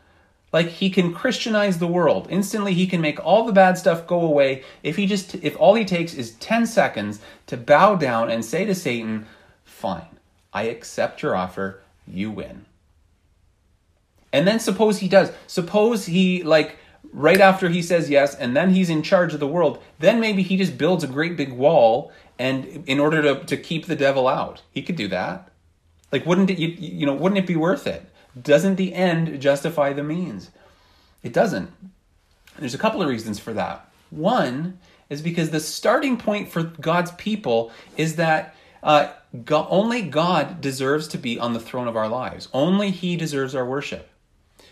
Like 0.52 0.68
he 0.68 0.90
can 0.90 1.12
Christianize 1.12 1.78
the 1.78 1.86
world. 1.86 2.26
Instantly 2.30 2.74
he 2.74 2.86
can 2.86 3.00
make 3.00 3.24
all 3.24 3.44
the 3.44 3.52
bad 3.52 3.76
stuff 3.76 4.06
go 4.06 4.20
away 4.20 4.64
if 4.82 4.96
he 4.96 5.06
just 5.06 5.34
if 5.36 5.56
all 5.58 5.74
he 5.74 5.84
takes 5.84 6.14
is 6.14 6.32
10 6.36 6.66
seconds 6.66 7.20
to 7.46 7.56
bow 7.56 7.96
down 7.96 8.30
and 8.30 8.44
say 8.44 8.64
to 8.64 8.74
Satan, 8.74 9.26
"Fine. 9.64 10.18
I 10.52 10.64
accept 10.64 11.22
your 11.22 11.36
offer. 11.36 11.82
You 12.06 12.30
win." 12.30 12.64
And 14.32 14.46
then 14.46 14.60
suppose 14.60 14.98
he 14.98 15.08
does. 15.08 15.32
Suppose 15.46 16.06
he 16.06 16.42
like 16.42 16.76
right 17.12 17.40
after 17.40 17.68
he 17.68 17.82
says 17.82 18.10
yes 18.10 18.34
and 18.34 18.56
then 18.56 18.70
he's 18.70 18.90
in 18.90 19.02
charge 19.02 19.34
of 19.34 19.40
the 19.40 19.46
world, 19.46 19.82
then 19.98 20.20
maybe 20.20 20.42
he 20.42 20.56
just 20.56 20.78
builds 20.78 21.04
a 21.04 21.08
great 21.08 21.36
big 21.36 21.52
wall 21.52 22.12
and 22.38 22.84
in 22.86 23.00
order 23.00 23.22
to 23.22 23.44
to 23.44 23.56
keep 23.56 23.86
the 23.86 23.96
devil 23.96 24.28
out. 24.28 24.62
He 24.70 24.82
could 24.82 24.96
do 24.96 25.08
that. 25.08 25.50
Like 26.12 26.26
wouldn't 26.26 26.50
it 26.50 26.58
you, 26.58 26.68
you 26.68 27.06
know, 27.06 27.14
wouldn't 27.14 27.38
it 27.38 27.46
be 27.46 27.56
worth 27.56 27.86
it? 27.86 28.04
Doesn't 28.40 28.76
the 28.76 28.94
end 28.94 29.40
justify 29.40 29.92
the 29.92 30.02
means? 30.02 30.50
It 31.22 31.32
doesn't. 31.32 31.70
There's 32.58 32.74
a 32.74 32.78
couple 32.78 33.02
of 33.02 33.08
reasons 33.08 33.38
for 33.38 33.52
that. 33.54 33.88
One 34.10 34.78
is 35.08 35.22
because 35.22 35.50
the 35.50 35.60
starting 35.60 36.16
point 36.16 36.48
for 36.48 36.62
God's 36.62 37.12
people 37.12 37.72
is 37.96 38.16
that 38.16 38.54
uh, 38.82 39.12
God, 39.44 39.66
only 39.70 40.02
God 40.02 40.60
deserves 40.60 41.08
to 41.08 41.18
be 41.18 41.38
on 41.38 41.52
the 41.52 41.60
throne 41.60 41.88
of 41.88 41.96
our 41.96 42.08
lives. 42.08 42.48
Only 42.52 42.90
He 42.90 43.16
deserves 43.16 43.54
our 43.54 43.66
worship. 43.66 44.08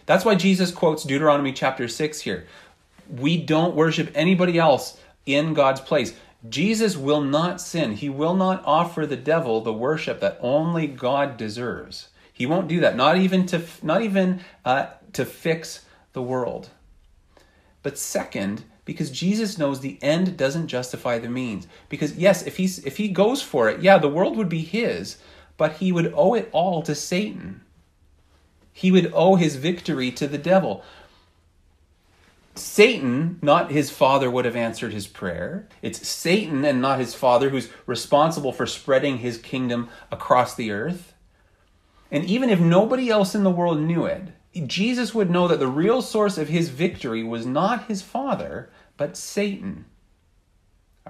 That's 0.07 0.25
why 0.25 0.37
Jesus 0.37 0.71
quotes 0.71 1.03
Deuteronomy 1.03 1.53
chapter 1.53 1.89
6 1.89 2.21
here. 2.21 2.47
We 3.11 3.37
don't 3.37 3.75
worship 3.75 4.11
anybody 4.15 4.59
else 4.59 4.99
in 5.27 5.53
God's 5.53 5.81
place. 5.81 6.15
Jesus 6.49 6.97
will 6.97 7.21
not 7.21 7.61
sin. 7.61 7.93
He 7.93 8.09
will 8.09 8.35
not 8.35 8.63
offer 8.65 9.05
the 9.05 9.17
devil 9.17 9.61
the 9.61 9.73
worship 9.73 10.21
that 10.21 10.39
only 10.41 10.87
God 10.87 11.37
deserves. 11.37 12.09
He 12.33 12.47
won't 12.47 12.69
do 12.69 12.81
that. 12.81 12.97
Not 12.97 13.17
even 13.17 13.47
to 13.47 13.63
not 13.83 14.03
even 14.03 14.41
uh, 14.65 14.87
to 15.15 15.25
fix 15.25 15.85
the 16.13 16.23
world. 16.23 16.69
But 17.83 17.99
second, 17.99 18.65
because 18.85 19.11
Jesus 19.11 19.59
knows 19.59 19.81
the 19.81 19.99
end 20.03 20.37
doesn't 20.37 20.69
justify 20.69 21.19
the 21.19 21.29
means. 21.29 21.67
Because 21.89 22.17
yes, 22.17 22.47
if 22.47 22.59
he's 22.59 22.79
if 22.85 22.99
he 22.99 23.09
goes 23.09 23.43
for 23.43 23.69
it, 23.69 23.81
yeah, 23.81 23.99
the 23.99 24.09
world 24.09 24.37
would 24.37 24.49
be 24.49 24.61
his, 24.63 25.17
but 25.57 25.75
he 25.75 25.91
would 25.93 26.13
owe 26.15 26.35
it 26.35 26.49
all 26.53 26.83
to 26.83 26.95
Satan. 26.95 27.63
He 28.77 28.93
would 28.93 29.11
owe 29.15 29.37
his 29.37 29.57
victory 29.57 30.11
to 30.11 30.27
the 30.27 30.37
devil. 30.37 30.85
Satan, 32.55 33.39
not 33.41 33.71
his 33.71 33.89
father, 33.89 34.31
would 34.31 34.45
have 34.45 34.55
answered 34.55 34.93
his 34.93 35.07
prayer. 35.07 35.67
It's 35.81 36.07
Satan 36.07 36.63
and 36.63 36.83
not 36.83 36.99
his 36.99 37.15
father 37.15 37.49
who's 37.49 37.71
responsible 37.87 38.53
for 38.53 38.67
spreading 38.67 39.17
his 39.17 39.39
kingdom 39.39 39.89
across 40.13 40.55
the 40.55 40.73
earth. 40.73 41.15
And 42.11 42.27
even 42.27 42.51
if 42.51 42.61
nobody 42.61 43.09
else 43.09 43.35
in 43.35 43.45
the 43.45 43.51
world 43.51 43.81
knew 43.81 44.05
it, 44.05 44.25
Jesus 44.67 45.15
would 45.15 45.31
know 45.31 45.49
that 45.49 45.59
the 45.59 45.69
real 45.69 46.03
source 46.03 46.37
of 46.37 46.51
his 46.51 46.69
victory 46.69 47.25
was 47.25 47.47
not 47.47 47.87
his 47.87 48.03
father, 48.03 48.69
but 48.99 49.17
Satan. 49.17 49.87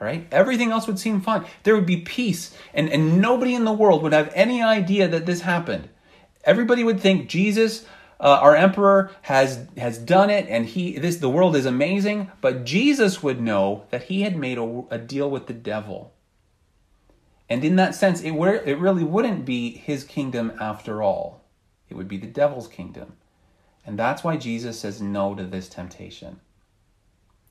All 0.01 0.07
right? 0.07 0.29
Everything 0.31 0.71
else 0.71 0.87
would 0.87 1.01
seem 1.01 1.21
fine. 1.21 1.45
There 1.65 1.75
would 1.75 1.85
be 1.85 2.03
peace, 2.03 2.57
and, 2.73 2.89
and 2.89 3.21
nobody 3.21 3.57
in 3.57 3.65
the 3.65 3.73
world 3.73 4.05
would 4.05 4.13
have 4.13 4.31
any 4.37 4.63
idea 4.63 5.09
that 5.09 5.27
this 5.27 5.41
happened. 5.41 5.89
Everybody 6.47 6.85
would 6.85 7.01
think 7.01 7.29
Jesus 7.29 7.85
uh, 8.19 8.39
our 8.41 8.57
emperor 8.57 9.11
has 9.23 9.67
has 9.77 9.99
done 9.99 10.31
it 10.31 10.47
and 10.49 10.67
he 10.67 10.99
this 10.99 11.17
the 11.17 11.29
world 11.29 11.55
is 11.55 11.67
amazing 11.67 12.31
but 12.41 12.65
jesus 12.65 13.23
would 13.23 13.41
know 13.41 13.85
that 13.91 14.05
he 14.05 14.23
had 14.23 14.37
made 14.37 14.59
a, 14.59 14.85
a 14.91 14.99
deal 14.99 15.31
with 15.31 15.47
the 15.47 15.53
devil. 15.53 16.13
And 17.49 17.65
in 17.65 17.77
that 17.77 17.95
sense 17.95 18.23
it, 18.23 18.33
were, 18.33 18.55
it 18.55 18.79
really 18.79 19.05
wouldn't 19.05 19.45
be 19.45 19.71
his 19.71 20.03
kingdom 20.03 20.53
after 20.59 21.03
all. 21.03 21.45
It 21.89 21.95
would 21.95 22.09
be 22.09 22.17
the 22.17 22.27
devil's 22.27 22.69
kingdom. 22.69 23.15
And 23.85 23.99
that's 23.99 24.25
why 24.25 24.37
jesus 24.37 24.81
says 24.81 25.03
no 25.03 25.35
to 25.35 25.45
this 25.45 25.69
temptation. 25.69 26.41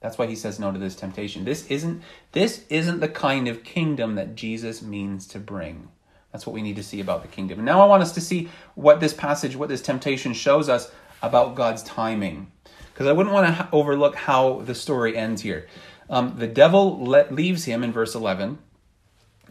That's 0.01 0.17
why 0.17 0.27
he 0.27 0.35
says 0.35 0.59
no 0.59 0.71
to 0.71 0.79
this 0.79 0.95
temptation. 0.95 1.45
This 1.45 1.67
isn't 1.67 2.01
this 2.31 2.65
isn't 2.69 2.99
the 3.01 3.07
kind 3.07 3.47
of 3.47 3.63
kingdom 3.63 4.15
that 4.15 4.35
jesus 4.35 4.81
means 4.81 5.27
to 5.27 5.39
bring 5.39 5.89
that's 6.35 6.45
what 6.45 6.53
we 6.53 6.61
need 6.61 6.75
to 6.75 6.83
see 6.83 6.99
about 6.99 7.21
the 7.21 7.29
kingdom. 7.29 7.59
And 7.59 7.65
now 7.65 7.79
I 7.79 7.85
want 7.85 8.03
us 8.03 8.11
to 8.11 8.19
see 8.19 8.49
what 8.73 8.99
this 8.99 9.13
passage, 9.13 9.55
what 9.55 9.69
this 9.69 9.81
temptation 9.81 10.33
shows 10.33 10.67
us 10.67 10.91
about 11.21 11.55
God's 11.55 11.81
timing. 11.83 12.51
Because 12.91 13.07
I 13.07 13.13
wouldn't 13.13 13.33
want 13.33 13.47
to 13.47 13.53
ha- 13.53 13.69
overlook 13.71 14.15
how 14.15 14.59
the 14.59 14.75
story 14.75 15.15
ends 15.15 15.43
here. 15.43 15.65
Um, 16.09 16.35
the 16.37 16.47
devil 16.47 17.01
let, 17.05 17.33
leaves 17.33 17.63
him 17.63 17.85
in 17.85 17.93
verse 17.93 18.15
11, 18.15 18.57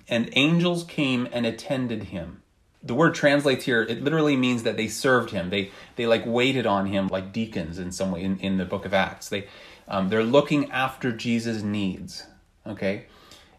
and 0.09 0.29
angels 0.35 0.85
came 0.85 1.27
and 1.33 1.47
attended 1.47 2.03
him. 2.05 2.43
The 2.83 2.95
word 2.95 3.15
translates 3.15 3.65
here, 3.65 3.81
it 3.81 4.05
literally 4.05 4.37
means 4.37 4.65
that 4.65 4.77
they 4.77 4.89
served 4.89 5.31
him. 5.31 5.49
They, 5.49 5.71
they 5.97 6.07
like 6.07 6.27
waited 6.27 6.67
on 6.67 6.85
him 6.85 7.09
like 7.09 7.33
deacons 7.33 7.79
in 7.79 7.93
some 7.93 8.11
way 8.11 8.23
in, 8.23 8.39
in 8.41 8.59
the 8.59 8.67
book 8.67 8.85
of 8.85 8.93
Acts. 8.93 9.31
They, 9.31 9.49
um, 9.89 10.11
they're 10.11 10.23
looking 10.23 10.71
after 10.71 11.13
Jesus' 11.13 11.63
needs. 11.63 12.27
Okay? 12.67 13.07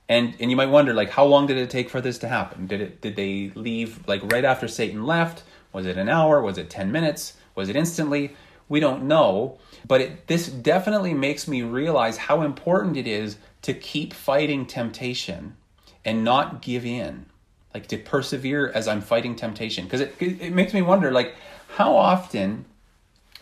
And 0.07 0.35
and 0.39 0.51
you 0.51 0.57
might 0.57 0.69
wonder 0.69 0.93
like 0.93 1.09
how 1.09 1.25
long 1.25 1.47
did 1.47 1.57
it 1.57 1.69
take 1.69 1.89
for 1.89 2.01
this 2.01 2.17
to 2.19 2.27
happen? 2.27 2.67
Did 2.67 2.81
it 2.81 3.01
did 3.01 3.15
they 3.15 3.51
leave 3.55 4.07
like 4.07 4.21
right 4.31 4.45
after 4.45 4.67
satan 4.67 5.05
left? 5.05 5.43
Was 5.74 5.85
it 5.85 5.97
an 5.97 6.09
hour? 6.09 6.41
Was 6.41 6.57
it 6.57 6.69
10 6.69 6.91
minutes? 6.91 7.33
Was 7.53 7.69
it 7.69 7.75
instantly? 7.75 8.35
We 8.69 8.79
don't 8.79 9.03
know. 9.03 9.57
But 9.88 10.01
it, 10.01 10.27
this 10.27 10.47
definitely 10.47 11.13
makes 11.13 11.47
me 11.47 11.62
realize 11.63 12.17
how 12.17 12.41
important 12.41 12.97
it 12.97 13.07
is 13.07 13.38
to 13.63 13.74
keep 13.74 14.13
fighting 14.13 14.65
temptation 14.65 15.57
and 16.03 16.24
not 16.24 16.62
give 16.62 16.85
in. 16.85 17.25
Like 17.74 17.88
to 17.88 17.97
persevere 17.97 18.71
as 18.74 18.88
i'm 18.88 19.01
fighting 19.01 19.35
temptation. 19.35 19.83
Because 19.85 20.01
it, 20.01 20.15
it 20.19 20.53
makes 20.53 20.74
me 20.74 20.81
wonder 20.81 21.12
like 21.12 21.35
how 21.75 21.95
often 21.95 22.65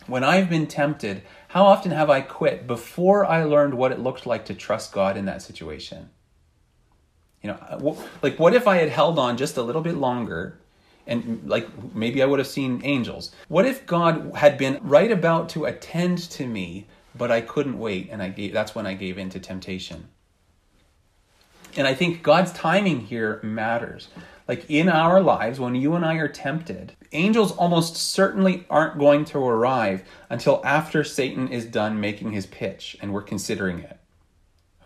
when 0.06 0.24
i've 0.24 0.50
been 0.50 0.66
tempted 0.66 1.22
how 1.48 1.64
often 1.64 1.90
have 1.90 2.10
i 2.10 2.20
quit 2.20 2.66
before 2.66 3.24
i 3.24 3.42
learned 3.44 3.74
what 3.74 3.92
it 3.92 3.98
looked 3.98 4.26
like 4.26 4.44
to 4.44 4.54
trust 4.54 4.92
god 4.92 5.16
in 5.16 5.24
that 5.24 5.40
situation 5.42 6.10
you 7.44 7.50
know, 7.50 7.58
uh, 7.68 7.94
like 8.22 8.38
what 8.38 8.54
if 8.54 8.66
I 8.66 8.76
had 8.76 8.88
held 8.88 9.18
on 9.18 9.36
just 9.36 9.58
a 9.58 9.62
little 9.62 9.82
bit 9.82 9.96
longer 9.96 10.58
and 11.06 11.42
like 11.46 11.68
maybe 11.94 12.22
I 12.22 12.26
would 12.26 12.38
have 12.38 12.48
seen 12.48 12.80
angels. 12.84 13.32
What 13.48 13.66
if 13.66 13.84
God 13.84 14.32
had 14.34 14.56
been 14.56 14.80
right 14.82 15.12
about 15.12 15.50
to 15.50 15.66
attend 15.66 16.18
to 16.30 16.46
me, 16.46 16.86
but 17.14 17.30
I 17.30 17.42
couldn't 17.42 17.78
wait 17.78 18.08
and 18.10 18.22
I 18.22 18.30
gave 18.30 18.54
that's 18.54 18.74
when 18.74 18.86
I 18.86 18.94
gave 18.94 19.18
in 19.18 19.28
to 19.28 19.38
temptation. 19.38 20.08
And 21.76 21.86
I 21.86 21.92
think 21.92 22.22
God's 22.22 22.52
timing 22.52 23.00
here 23.00 23.40
matters. 23.42 24.08
Like 24.48 24.70
in 24.70 24.88
our 24.88 25.20
lives, 25.20 25.60
when 25.60 25.74
you 25.74 25.94
and 25.94 26.04
I 26.04 26.14
are 26.14 26.28
tempted, 26.28 26.94
angels 27.12 27.52
almost 27.52 27.96
certainly 27.96 28.64
aren't 28.70 28.98
going 28.98 29.26
to 29.26 29.38
arrive 29.38 30.02
until 30.30 30.62
after 30.64 31.04
Satan 31.04 31.48
is 31.48 31.66
done 31.66 32.00
making 32.00 32.32
his 32.32 32.46
pitch 32.46 32.96
and 33.02 33.12
we're 33.12 33.22
considering 33.22 33.80
it. 33.80 33.98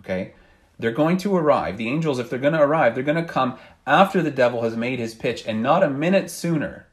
Okay? 0.00 0.32
They're 0.78 0.92
going 0.92 1.16
to 1.18 1.36
arrive. 1.36 1.76
The 1.76 1.88
angels, 1.88 2.18
if 2.18 2.30
they're 2.30 2.38
going 2.38 2.52
to 2.52 2.62
arrive, 2.62 2.94
they're 2.94 3.02
going 3.02 3.16
to 3.16 3.32
come 3.32 3.58
after 3.86 4.22
the 4.22 4.30
devil 4.30 4.62
has 4.62 4.76
made 4.76 4.98
his 4.98 5.14
pitch 5.14 5.44
and 5.46 5.62
not 5.62 5.82
a 5.82 5.90
minute 5.90 6.30
sooner. 6.30 6.86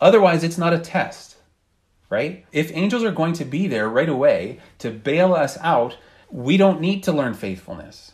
Otherwise, 0.00 0.42
it's 0.42 0.58
not 0.58 0.72
a 0.72 0.78
test, 0.78 1.36
right? 2.08 2.46
If 2.52 2.74
angels 2.74 3.04
are 3.04 3.12
going 3.12 3.34
to 3.34 3.44
be 3.44 3.66
there 3.66 3.88
right 3.88 4.08
away 4.08 4.60
to 4.78 4.90
bail 4.90 5.34
us 5.34 5.58
out, 5.58 5.96
we 6.30 6.56
don't 6.56 6.80
need 6.80 7.02
to 7.04 7.12
learn 7.12 7.34
faithfulness. 7.34 8.12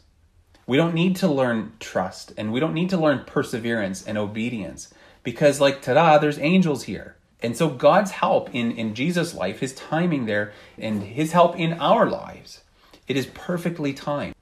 We 0.67 0.77
don't 0.77 0.95
need 0.95 1.17
to 1.17 1.29
learn 1.29 1.73
trust 1.81 2.33
and 2.37 2.53
we 2.53 2.61
don't 2.61 2.75
need 2.75 2.91
to 2.91 2.99
learn 2.99 3.25
perseverance 3.25 4.05
and 4.05 4.19
obedience 4.19 4.93
because, 5.23 5.61
like, 5.61 5.81
ta 5.81 5.95
da, 5.95 6.19
there's 6.19 6.39
angels 6.39 6.83
here. 6.85 7.17
And 7.41 7.57
so, 7.57 7.69
God's 7.69 8.11
help 8.11 8.55
in, 8.55 8.73
in 8.73 8.95
Jesus' 8.95 9.33
life, 9.33 9.61
his 9.61 9.75
timing 9.75 10.27
there, 10.27 10.53
and 10.77 11.03
his 11.03 11.33
help 11.33 11.57
in 11.57 11.75
our 11.75 12.11
lives, 12.11 12.65
it 13.07 13.17
is 13.17 13.27
perfectly 13.27 13.95
timed. 13.95 14.35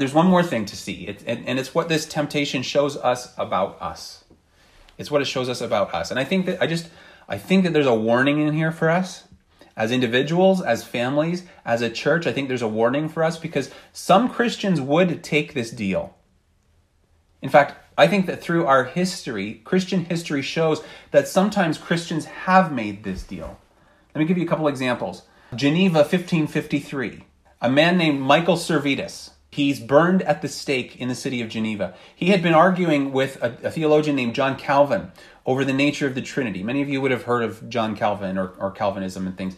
There's 0.00 0.14
one 0.14 0.28
more 0.28 0.42
thing 0.42 0.64
to 0.64 0.76
see, 0.76 1.06
it, 1.06 1.22
and, 1.26 1.46
and 1.46 1.58
it's 1.58 1.74
what 1.74 1.90
this 1.90 2.06
temptation 2.06 2.62
shows 2.62 2.96
us 2.96 3.34
about 3.36 3.80
us. 3.82 4.24
It's 4.96 5.10
what 5.10 5.20
it 5.20 5.26
shows 5.26 5.50
us 5.50 5.60
about 5.60 5.92
us. 5.92 6.10
And 6.10 6.18
I 6.18 6.24
think 6.24 6.46
that 6.46 6.62
I 6.62 6.66
just, 6.66 6.88
I 7.28 7.36
think 7.36 7.64
that 7.64 7.74
there's 7.74 7.84
a 7.84 7.94
warning 7.94 8.40
in 8.40 8.54
here 8.54 8.72
for 8.72 8.88
us 8.88 9.24
as 9.76 9.92
individuals, 9.92 10.62
as 10.62 10.84
families, 10.84 11.44
as 11.66 11.82
a 11.82 11.90
church. 11.90 12.26
I 12.26 12.32
think 12.32 12.48
there's 12.48 12.62
a 12.62 12.66
warning 12.66 13.10
for 13.10 13.22
us 13.22 13.38
because 13.38 13.70
some 13.92 14.30
Christians 14.30 14.80
would 14.80 15.22
take 15.22 15.52
this 15.52 15.70
deal. 15.70 16.16
In 17.42 17.50
fact, 17.50 17.74
I 17.98 18.06
think 18.06 18.24
that 18.24 18.40
through 18.40 18.64
our 18.64 18.84
history, 18.84 19.60
Christian 19.64 20.06
history 20.06 20.40
shows 20.40 20.82
that 21.10 21.28
sometimes 21.28 21.76
Christians 21.76 22.24
have 22.24 22.72
made 22.72 23.04
this 23.04 23.22
deal. 23.22 23.58
Let 24.14 24.20
me 24.20 24.24
give 24.24 24.38
you 24.38 24.44
a 24.44 24.48
couple 24.48 24.66
examples. 24.66 25.24
Geneva 25.54 25.98
1553. 25.98 27.24
A 27.60 27.68
man 27.68 27.98
named 27.98 28.20
Michael 28.20 28.56
Servetus 28.56 29.32
He's 29.52 29.80
burned 29.80 30.22
at 30.22 30.42
the 30.42 30.48
stake 30.48 30.96
in 30.96 31.08
the 31.08 31.14
city 31.14 31.42
of 31.42 31.48
Geneva. 31.48 31.94
He 32.14 32.26
had 32.26 32.42
been 32.42 32.54
arguing 32.54 33.12
with 33.12 33.36
a, 33.42 33.56
a, 33.64 33.70
theologian 33.70 34.14
named 34.14 34.34
John 34.34 34.56
Calvin 34.56 35.10
over 35.44 35.64
the 35.64 35.72
nature 35.72 36.06
of 36.06 36.14
the 36.14 36.22
Trinity. 36.22 36.62
Many 36.62 36.82
of 36.82 36.88
you 36.88 37.00
would 37.00 37.10
have 37.10 37.24
heard 37.24 37.42
of 37.42 37.68
John 37.68 37.96
Calvin 37.96 38.38
or, 38.38 38.50
or 38.58 38.70
Calvinism 38.70 39.26
and 39.26 39.36
things. 39.36 39.56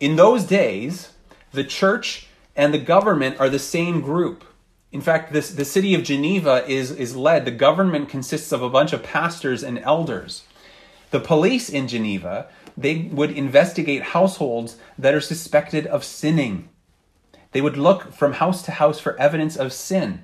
In 0.00 0.16
those 0.16 0.44
days, 0.44 1.12
the 1.52 1.64
church 1.64 2.28
and 2.56 2.72
the 2.72 2.78
government 2.78 3.38
are 3.38 3.50
the 3.50 3.58
same 3.58 4.00
group. 4.00 4.44
In 4.92 5.02
fact, 5.02 5.34
this, 5.34 5.50
the 5.50 5.66
city 5.66 5.94
of 5.94 6.02
Geneva 6.02 6.64
is, 6.66 6.90
is 6.90 7.14
led, 7.14 7.44
the 7.44 7.50
government 7.50 8.08
consists 8.08 8.50
of 8.50 8.62
a 8.62 8.70
bunch 8.70 8.94
of 8.94 9.02
pastors 9.02 9.62
and 9.62 9.78
elders. 9.80 10.44
The 11.10 11.20
police 11.20 11.68
in 11.68 11.86
Geneva, 11.86 12.48
they 12.78 13.10
would 13.12 13.30
investigate 13.30 14.02
households 14.02 14.78
that 14.98 15.14
are 15.14 15.20
suspected 15.20 15.86
of 15.86 16.02
sinning 16.02 16.70
they 17.52 17.60
would 17.60 17.76
look 17.76 18.12
from 18.12 18.34
house 18.34 18.62
to 18.62 18.72
house 18.72 19.00
for 19.00 19.18
evidence 19.18 19.56
of 19.56 19.72
sin. 19.72 20.22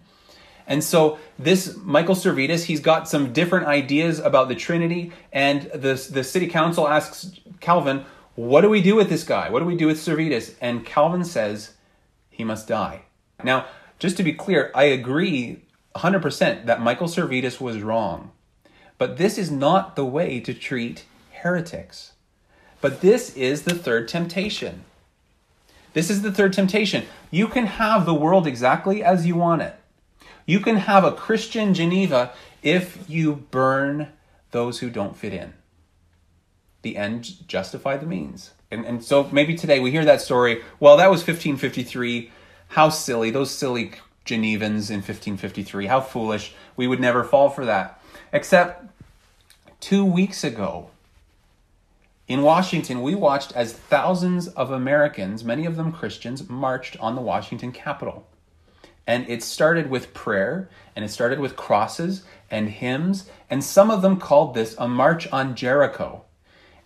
And 0.67 0.83
so 0.83 1.19
this 1.39 1.77
Michael 1.77 2.15
Servetus, 2.15 2.65
he's 2.65 2.81
got 2.81 3.09
some 3.09 3.33
different 3.33 3.67
ideas 3.67 4.19
about 4.19 4.49
the 4.49 4.55
Trinity, 4.55 5.13
and 5.33 5.63
the, 5.75 5.95
the 6.11 6.25
city 6.25 6.47
council 6.47 6.89
asks 6.89 7.39
Calvin, 7.61 8.05
what 8.35 8.63
do 8.63 8.71
we 8.71 8.81
do 8.81 8.97
with 8.97 9.09
this 9.09 9.25
guy? 9.25 9.51
What 9.51 9.61
do 9.61 9.67
we 9.67 9.77
do 9.77 9.87
with 9.87 9.99
Servetus? 9.99 10.55
And 10.61 10.85
Calvin 10.85 11.25
says, 11.25 11.75
he 12.31 12.45
must 12.45 12.67
die. 12.67 13.03
Now, 13.43 13.67
just 13.99 14.17
to 14.17 14.23
be 14.23 14.33
clear, 14.33 14.73
I 14.75 14.85
agree 14.85 15.63
100% 15.95 16.67
that 16.67 16.81
Michael 16.81 17.07
Servetus 17.07 17.61
was 17.61 17.81
wrong. 17.81 18.33
But 18.99 19.19
this 19.19 19.39
is 19.39 19.51
not 19.51 19.97
the 19.97 20.05
way 20.05 20.41
to 20.41 20.55
treat 20.55 21.05
heretics. 21.31 22.13
But 22.81 23.01
this 23.01 23.37
is 23.37 23.63
the 23.63 23.75
third 23.75 24.09
temptation. 24.09 24.85
This 25.95 26.11
is 26.11 26.23
the 26.23 26.33
third 26.33 26.53
temptation. 26.53 27.07
You 27.31 27.49
can 27.49 27.67
have 27.67 28.05
the 28.05 28.15
world 28.15 28.47
exactly 28.47 29.03
as 29.03 29.27
you 29.27 29.37
want 29.37 29.63
it. 29.63 29.75
You 30.45 30.61
can 30.61 30.77
have 30.77 31.05
a 31.05 31.13
Christian 31.13 31.73
Geneva 31.73 32.33
if 32.63 33.09
you 33.09 33.47
burn 33.51 34.09
those 34.51 34.81
who 34.81 34.91
don't 34.91 35.17
fit 35.17 35.33
in. 35.33 35.55
The 36.83 36.97
end 36.97 37.49
justify 37.49 37.97
the 37.97 38.07
means. 38.07 38.51
And, 38.71 38.85
and 38.85 39.03
so 39.03 39.29
maybe 39.33 39.55
today 39.55 39.81
we 39.81 39.91
hear 39.91 40.05
that 40.05 40.21
story. 40.21 40.63
Well, 40.81 40.97
that 40.99 41.11
was 41.11 41.21
1553. 41.21 42.31
How 42.69 42.89
silly. 42.89 43.31
Those 43.31 43.53
silly 43.53 43.93
Genevans 44.27 44.91
in 44.91 44.97
1553. 44.97 45.87
How 45.87 46.01
foolish. 46.01 46.55
We 46.77 46.87
would 46.87 47.01
never 47.01 47.25
fall 47.25 47.49
for 47.49 47.65
that. 47.65 48.03
Except 48.33 48.85
two 49.81 50.05
weeks 50.05 50.43
ago, 50.43 50.91
in 52.27 52.43
Washington, 52.43 53.03
we 53.03 53.15
watched 53.15 53.53
as 53.53 53.75
thousands 53.75 54.49
of 54.49 54.71
Americans, 54.71 55.45
many 55.45 55.67
of 55.67 55.77
them 55.77 55.93
Christians, 55.93 56.49
marched 56.49 56.99
on 56.99 57.15
the 57.15 57.21
Washington 57.21 57.71
Capitol. 57.71 58.27
And 59.07 59.29
it 59.29 59.43
started 59.43 59.91
with 59.91 60.15
prayer, 60.15 60.71
and 60.97 61.05
it 61.05 61.11
started 61.11 61.39
with 61.39 61.55
crosses 61.57 62.25
and 62.51 62.71
hymns, 62.71 63.29
and 63.51 63.63
some 63.63 63.91
of 63.91 64.01
them 64.01 64.19
called 64.19 64.55
this 64.55 64.75
a 64.79 64.89
March 64.89 65.31
on 65.33 65.55
Jericho. 65.55 66.24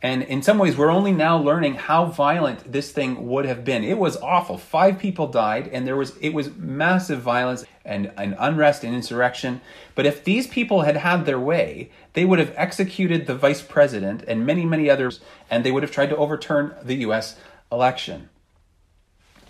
And 0.00 0.22
in 0.22 0.42
some 0.42 0.58
ways, 0.58 0.76
we're 0.76 0.90
only 0.90 1.10
now 1.10 1.36
learning 1.38 1.74
how 1.74 2.04
violent 2.04 2.70
this 2.70 2.92
thing 2.92 3.26
would 3.26 3.46
have 3.46 3.64
been. 3.64 3.82
It 3.82 3.98
was 3.98 4.16
awful. 4.18 4.56
Five 4.56 4.98
people 4.98 5.26
died, 5.26 5.68
and 5.72 5.86
there 5.86 5.96
was 5.96 6.16
it 6.18 6.32
was 6.32 6.54
massive 6.54 7.20
violence 7.20 7.64
and, 7.84 8.12
and 8.16 8.36
unrest 8.38 8.84
and 8.84 8.94
insurrection. 8.94 9.60
But 9.96 10.06
if 10.06 10.22
these 10.22 10.46
people 10.46 10.82
had 10.82 10.96
had 10.96 11.26
their 11.26 11.40
way, 11.40 11.90
they 12.12 12.24
would 12.24 12.38
have 12.38 12.54
executed 12.56 13.26
the 13.26 13.34
vice 13.34 13.60
president 13.60 14.22
and 14.28 14.46
many, 14.46 14.64
many 14.64 14.88
others, 14.88 15.18
and 15.50 15.64
they 15.64 15.72
would 15.72 15.82
have 15.82 15.92
tried 15.92 16.10
to 16.10 16.16
overturn 16.16 16.76
the 16.80 16.96
U.S. 16.96 17.36
election. 17.72 18.28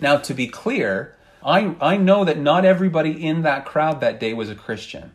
Now, 0.00 0.16
to 0.16 0.32
be 0.32 0.46
clear, 0.46 1.14
I, 1.44 1.74
I 1.80 1.98
know 1.98 2.24
that 2.24 2.38
not 2.38 2.64
everybody 2.64 3.26
in 3.26 3.42
that 3.42 3.66
crowd 3.66 4.00
that 4.00 4.18
day 4.18 4.32
was 4.32 4.48
a 4.48 4.54
Christian. 4.54 5.12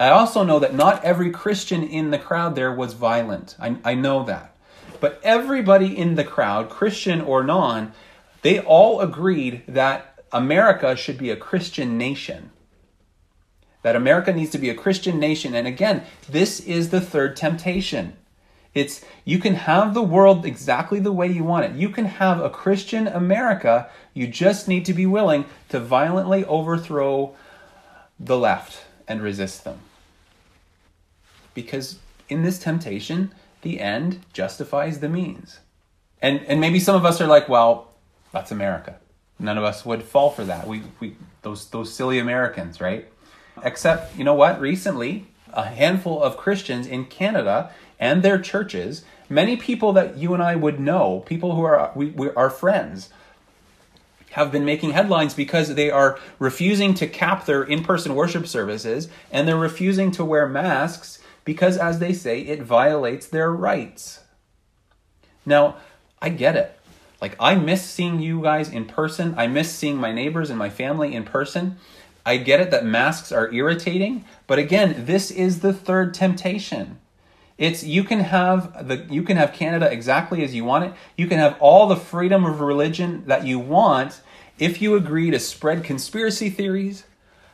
I 0.00 0.08
also 0.08 0.44
know 0.44 0.58
that 0.60 0.74
not 0.74 1.04
every 1.04 1.30
Christian 1.30 1.82
in 1.82 2.10
the 2.10 2.18
crowd 2.18 2.54
there 2.54 2.74
was 2.74 2.94
violent. 2.94 3.54
I, 3.60 3.76
I 3.84 3.94
know 3.94 4.24
that. 4.24 4.56
But 4.98 5.20
everybody 5.22 5.96
in 5.96 6.14
the 6.14 6.24
crowd, 6.24 6.70
Christian 6.70 7.20
or 7.20 7.44
non, 7.44 7.92
they 8.40 8.60
all 8.60 9.02
agreed 9.02 9.62
that 9.68 10.24
America 10.32 10.96
should 10.96 11.18
be 11.18 11.28
a 11.28 11.36
Christian 11.36 11.98
nation. 11.98 12.50
That 13.82 13.94
America 13.94 14.32
needs 14.32 14.50
to 14.52 14.58
be 14.58 14.70
a 14.70 14.74
Christian 14.74 15.18
nation. 15.18 15.54
And 15.54 15.66
again, 15.66 16.04
this 16.26 16.60
is 16.60 16.88
the 16.88 17.02
third 17.02 17.36
temptation. 17.36 18.14
It's 18.72 19.04
you 19.26 19.38
can 19.38 19.54
have 19.54 19.92
the 19.92 20.02
world 20.02 20.46
exactly 20.46 21.00
the 21.00 21.12
way 21.12 21.26
you 21.26 21.44
want 21.44 21.66
it. 21.66 21.72
You 21.72 21.90
can 21.90 22.06
have 22.06 22.40
a 22.40 22.48
Christian 22.48 23.06
America. 23.06 23.90
You 24.14 24.28
just 24.28 24.66
need 24.66 24.86
to 24.86 24.94
be 24.94 25.04
willing 25.04 25.44
to 25.68 25.78
violently 25.78 26.42
overthrow 26.46 27.34
the 28.18 28.38
left 28.38 28.84
and 29.06 29.20
resist 29.20 29.64
them. 29.64 29.80
Because 31.54 31.98
in 32.28 32.42
this 32.42 32.58
temptation, 32.58 33.32
the 33.62 33.80
end 33.80 34.20
justifies 34.32 35.00
the 35.00 35.08
means. 35.08 35.60
And 36.22 36.40
and 36.46 36.60
maybe 36.60 36.80
some 36.80 36.96
of 36.96 37.04
us 37.04 37.20
are 37.20 37.26
like, 37.26 37.48
well, 37.48 37.92
that's 38.32 38.50
America. 38.50 38.96
None 39.38 39.58
of 39.58 39.64
us 39.64 39.84
would 39.84 40.02
fall 40.02 40.30
for 40.30 40.44
that. 40.44 40.66
We 40.66 40.82
we 41.00 41.16
those 41.42 41.68
those 41.70 41.92
silly 41.92 42.18
Americans, 42.18 42.80
right? 42.80 43.08
Except, 43.62 44.16
you 44.16 44.24
know 44.24 44.34
what? 44.34 44.60
Recently, 44.60 45.26
a 45.52 45.66
handful 45.66 46.22
of 46.22 46.36
Christians 46.36 46.86
in 46.86 47.06
Canada 47.06 47.72
and 47.98 48.22
their 48.22 48.38
churches, 48.38 49.04
many 49.28 49.56
people 49.56 49.92
that 49.92 50.16
you 50.16 50.34
and 50.34 50.42
I 50.42 50.56
would 50.56 50.80
know, 50.80 51.20
people 51.26 51.54
who 51.54 51.62
are 51.62 51.92
we, 51.94 52.06
we 52.06 52.30
are 52.30 52.50
friends, 52.50 53.10
have 54.32 54.52
been 54.52 54.64
making 54.64 54.92
headlines 54.92 55.34
because 55.34 55.74
they 55.74 55.90
are 55.90 56.18
refusing 56.38 56.94
to 56.94 57.06
cap 57.06 57.46
their 57.46 57.62
in-person 57.62 58.14
worship 58.14 58.46
services 58.46 59.08
and 59.30 59.46
they're 59.46 59.56
refusing 59.56 60.10
to 60.12 60.24
wear 60.24 60.48
masks 60.48 61.18
because, 61.44 61.76
as 61.76 61.98
they 61.98 62.12
say, 62.12 62.40
it 62.40 62.62
violates 62.62 63.26
their 63.26 63.52
rights. 63.52 64.20
Now, 65.46 65.76
I 66.20 66.28
get 66.28 66.56
it. 66.56 66.78
Like, 67.20 67.36
I 67.38 67.54
miss 67.54 67.82
seeing 67.82 68.20
you 68.20 68.42
guys 68.42 68.70
in 68.70 68.86
person. 68.86 69.34
I 69.36 69.46
miss 69.46 69.72
seeing 69.72 69.96
my 69.96 70.12
neighbors 70.12 70.50
and 70.50 70.58
my 70.58 70.70
family 70.70 71.14
in 71.14 71.24
person. 71.24 71.76
I 72.24 72.36
get 72.36 72.60
it 72.60 72.70
that 72.70 72.84
masks 72.84 73.32
are 73.32 73.52
irritating, 73.52 74.24
but 74.46 74.58
again, 74.58 75.06
this 75.06 75.30
is 75.30 75.60
the 75.60 75.72
third 75.72 76.12
temptation. 76.14 76.98
It's 77.56 77.82
you 77.84 78.04
can 78.04 78.20
have 78.20 78.88
the 78.88 79.06
you 79.10 79.22
can 79.22 79.36
have 79.36 79.52
Canada 79.52 79.90
exactly 79.90 80.42
as 80.42 80.54
you 80.54 80.64
want 80.64 80.84
it. 80.84 80.92
You 81.16 81.26
can 81.26 81.38
have 81.38 81.56
all 81.60 81.86
the 81.86 81.96
freedom 81.96 82.44
of 82.44 82.60
religion 82.60 83.24
that 83.26 83.44
you 83.44 83.58
want 83.58 84.20
if 84.58 84.80
you 84.80 84.94
agree 84.94 85.30
to 85.30 85.38
spread 85.38 85.84
conspiracy 85.84 86.50
theories, 86.50 87.04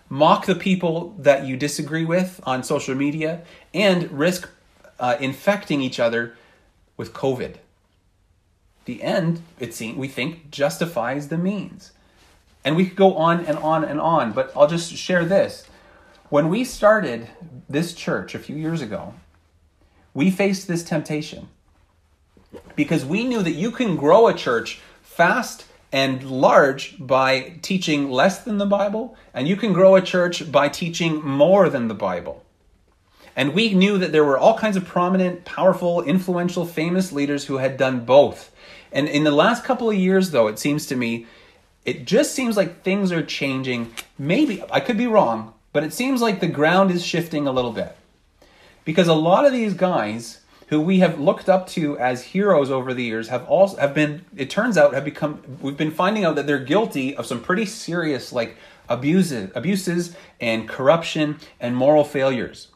mock 0.09 0.47
the 0.47 0.55
people 0.55 1.15
that 1.19 1.45
you 1.45 1.57
disagree 1.57 2.05
with 2.05 2.41
on 2.45 2.63
social 2.63 2.95
media, 2.95 3.43
and 3.75 4.11
risk 4.13 4.49
uh, 4.99 5.17
infecting 5.21 5.81
each 5.81 6.01
other 6.01 6.37
with 6.97 7.13
COVID. 7.13 7.57
The 8.85 9.03
end, 9.03 9.43
it 9.59 9.75
seems, 9.75 9.99
we 9.99 10.09
think, 10.09 10.51
justifies 10.51 11.29
the 11.29 11.39
means. 11.39 11.93
And 12.65 12.77
we 12.77 12.87
could 12.87 12.97
go 12.97 13.15
on 13.17 13.45
and 13.45 13.59
on 13.59 13.85
and 13.85 14.01
on, 14.01 14.33
but 14.33 14.53
I'll 14.57 14.69
just 14.69 14.93
share 14.95 15.25
this. 15.25 15.67
When 16.29 16.49
we 16.49 16.65
started 16.65 17.29
this 17.69 17.95
church 17.95 18.35
a 18.35 18.39
few 18.39 18.57
years 18.57 18.83
ago, 18.83 19.15
we 20.15 20.31
faced 20.31 20.67
this 20.67 20.83
temptation 20.83 21.49
because 22.75 23.05
we 23.05 23.25
knew 23.25 23.43
that 23.43 23.53
you 23.53 23.71
can 23.71 23.97
grow 23.97 24.27
a 24.27 24.35
church 24.35 24.81
fast 25.03 25.67
and 25.93 26.29
large 26.31 26.97
by 26.99 27.59
teaching 27.63 28.11
less 28.11 28.43
than 28.43 28.59
the 28.59 28.67
Bible, 28.67 29.17
and 29.33 29.47
you 29.47 29.57
can 29.57 29.73
grow 29.73 29.97
a 29.97 30.03
church 30.03 30.51
by 30.51 30.69
teaching 30.69 31.25
more 31.25 31.69
than 31.69 31.89
the 31.89 31.95
Bible. 31.95 32.45
And 33.37 33.53
we 33.55 33.75
knew 33.75 33.99
that 33.99 34.13
there 34.13 34.25
were 34.25 34.39
all 34.39 34.59
kinds 34.59 34.77
of 34.77 34.87
prominent, 34.87 35.45
powerful, 35.45 36.03
influential, 36.03 36.65
famous 36.65 37.13
leaders 37.13 37.45
who 37.45 37.59
had 37.59 37.77
done 37.77 38.05
both. 38.05 38.51
And 38.91 39.09
in 39.09 39.25
the 39.25 39.31
last 39.31 39.63
couple 39.63 39.91
of 39.91 39.97
years, 39.97 40.31
though, 40.31 40.47
it 40.47 40.59
seems 40.59 40.87
to 40.87 40.97
me, 40.97 41.27
it 41.85 42.07
just 42.07 42.35
seems 42.35 42.57
like 42.57 42.83
things 42.83 43.13
are 43.13 43.23
changing. 43.23 43.93
Maybe, 44.19 44.63
I 44.71 44.81
could 44.81 44.97
be 44.97 45.07
wrong, 45.07 45.53
but 45.73 45.85
it 45.85 45.93
seems 45.93 46.23
like 46.23 46.41
the 46.41 46.49
ground 46.49 46.91
is 46.91 47.05
shifting 47.05 47.47
a 47.47 47.53
little 47.53 47.73
bit. 47.73 47.95
Because 48.85 49.07
a 49.07 49.15
lot 49.15 49.45
of 49.45 49.53
these 49.53 49.75
guys 49.75 50.41
who 50.69 50.81
we 50.81 50.99
have 50.99 51.21
looked 51.21 51.49
up 51.49 51.67
to 51.69 51.99
as 51.99 52.25
heroes 52.25 52.71
over 52.71 52.93
the 52.93 53.05
years 53.05 53.29
have 53.29 53.45
also 53.47 53.77
have 53.77 53.95
been 53.95 54.25
it 54.37 54.51
turns 54.51 54.77
out 54.77 54.95
have 54.95 55.05
become 55.05 55.43
we've 55.61 55.77
been 55.77 55.91
finding 55.91 56.25
out 56.25 56.35
that 56.37 56.47
they're 56.47 56.59
guilty 56.59 57.15
of 57.17 57.27
some 57.27 57.41
pretty 57.41 57.65
serious 57.65 58.33
like 58.33 58.57
abuses 58.89 59.51
abuses 59.55 60.17
and 60.41 60.69
corruption 60.69 61.39
and 61.61 61.77
moral 61.77 62.05
failures. 62.05 62.69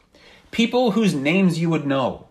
People 0.51 0.91
whose 0.91 1.13
names 1.13 1.59
you 1.59 1.69
would 1.69 1.85
know 1.85 2.27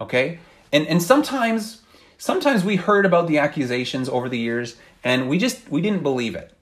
okay? 0.00 0.38
And 0.72 0.86
and 0.86 1.02
sometimes 1.02 1.82
sometimes 2.18 2.64
we 2.64 2.76
heard 2.76 3.06
about 3.06 3.28
the 3.28 3.38
accusations 3.38 4.08
over 4.08 4.28
the 4.28 4.38
years 4.38 4.76
and 5.04 5.28
we 5.28 5.38
just 5.38 5.68
we 5.68 5.80
didn't 5.80 6.02
believe 6.02 6.34
it. 6.34 6.52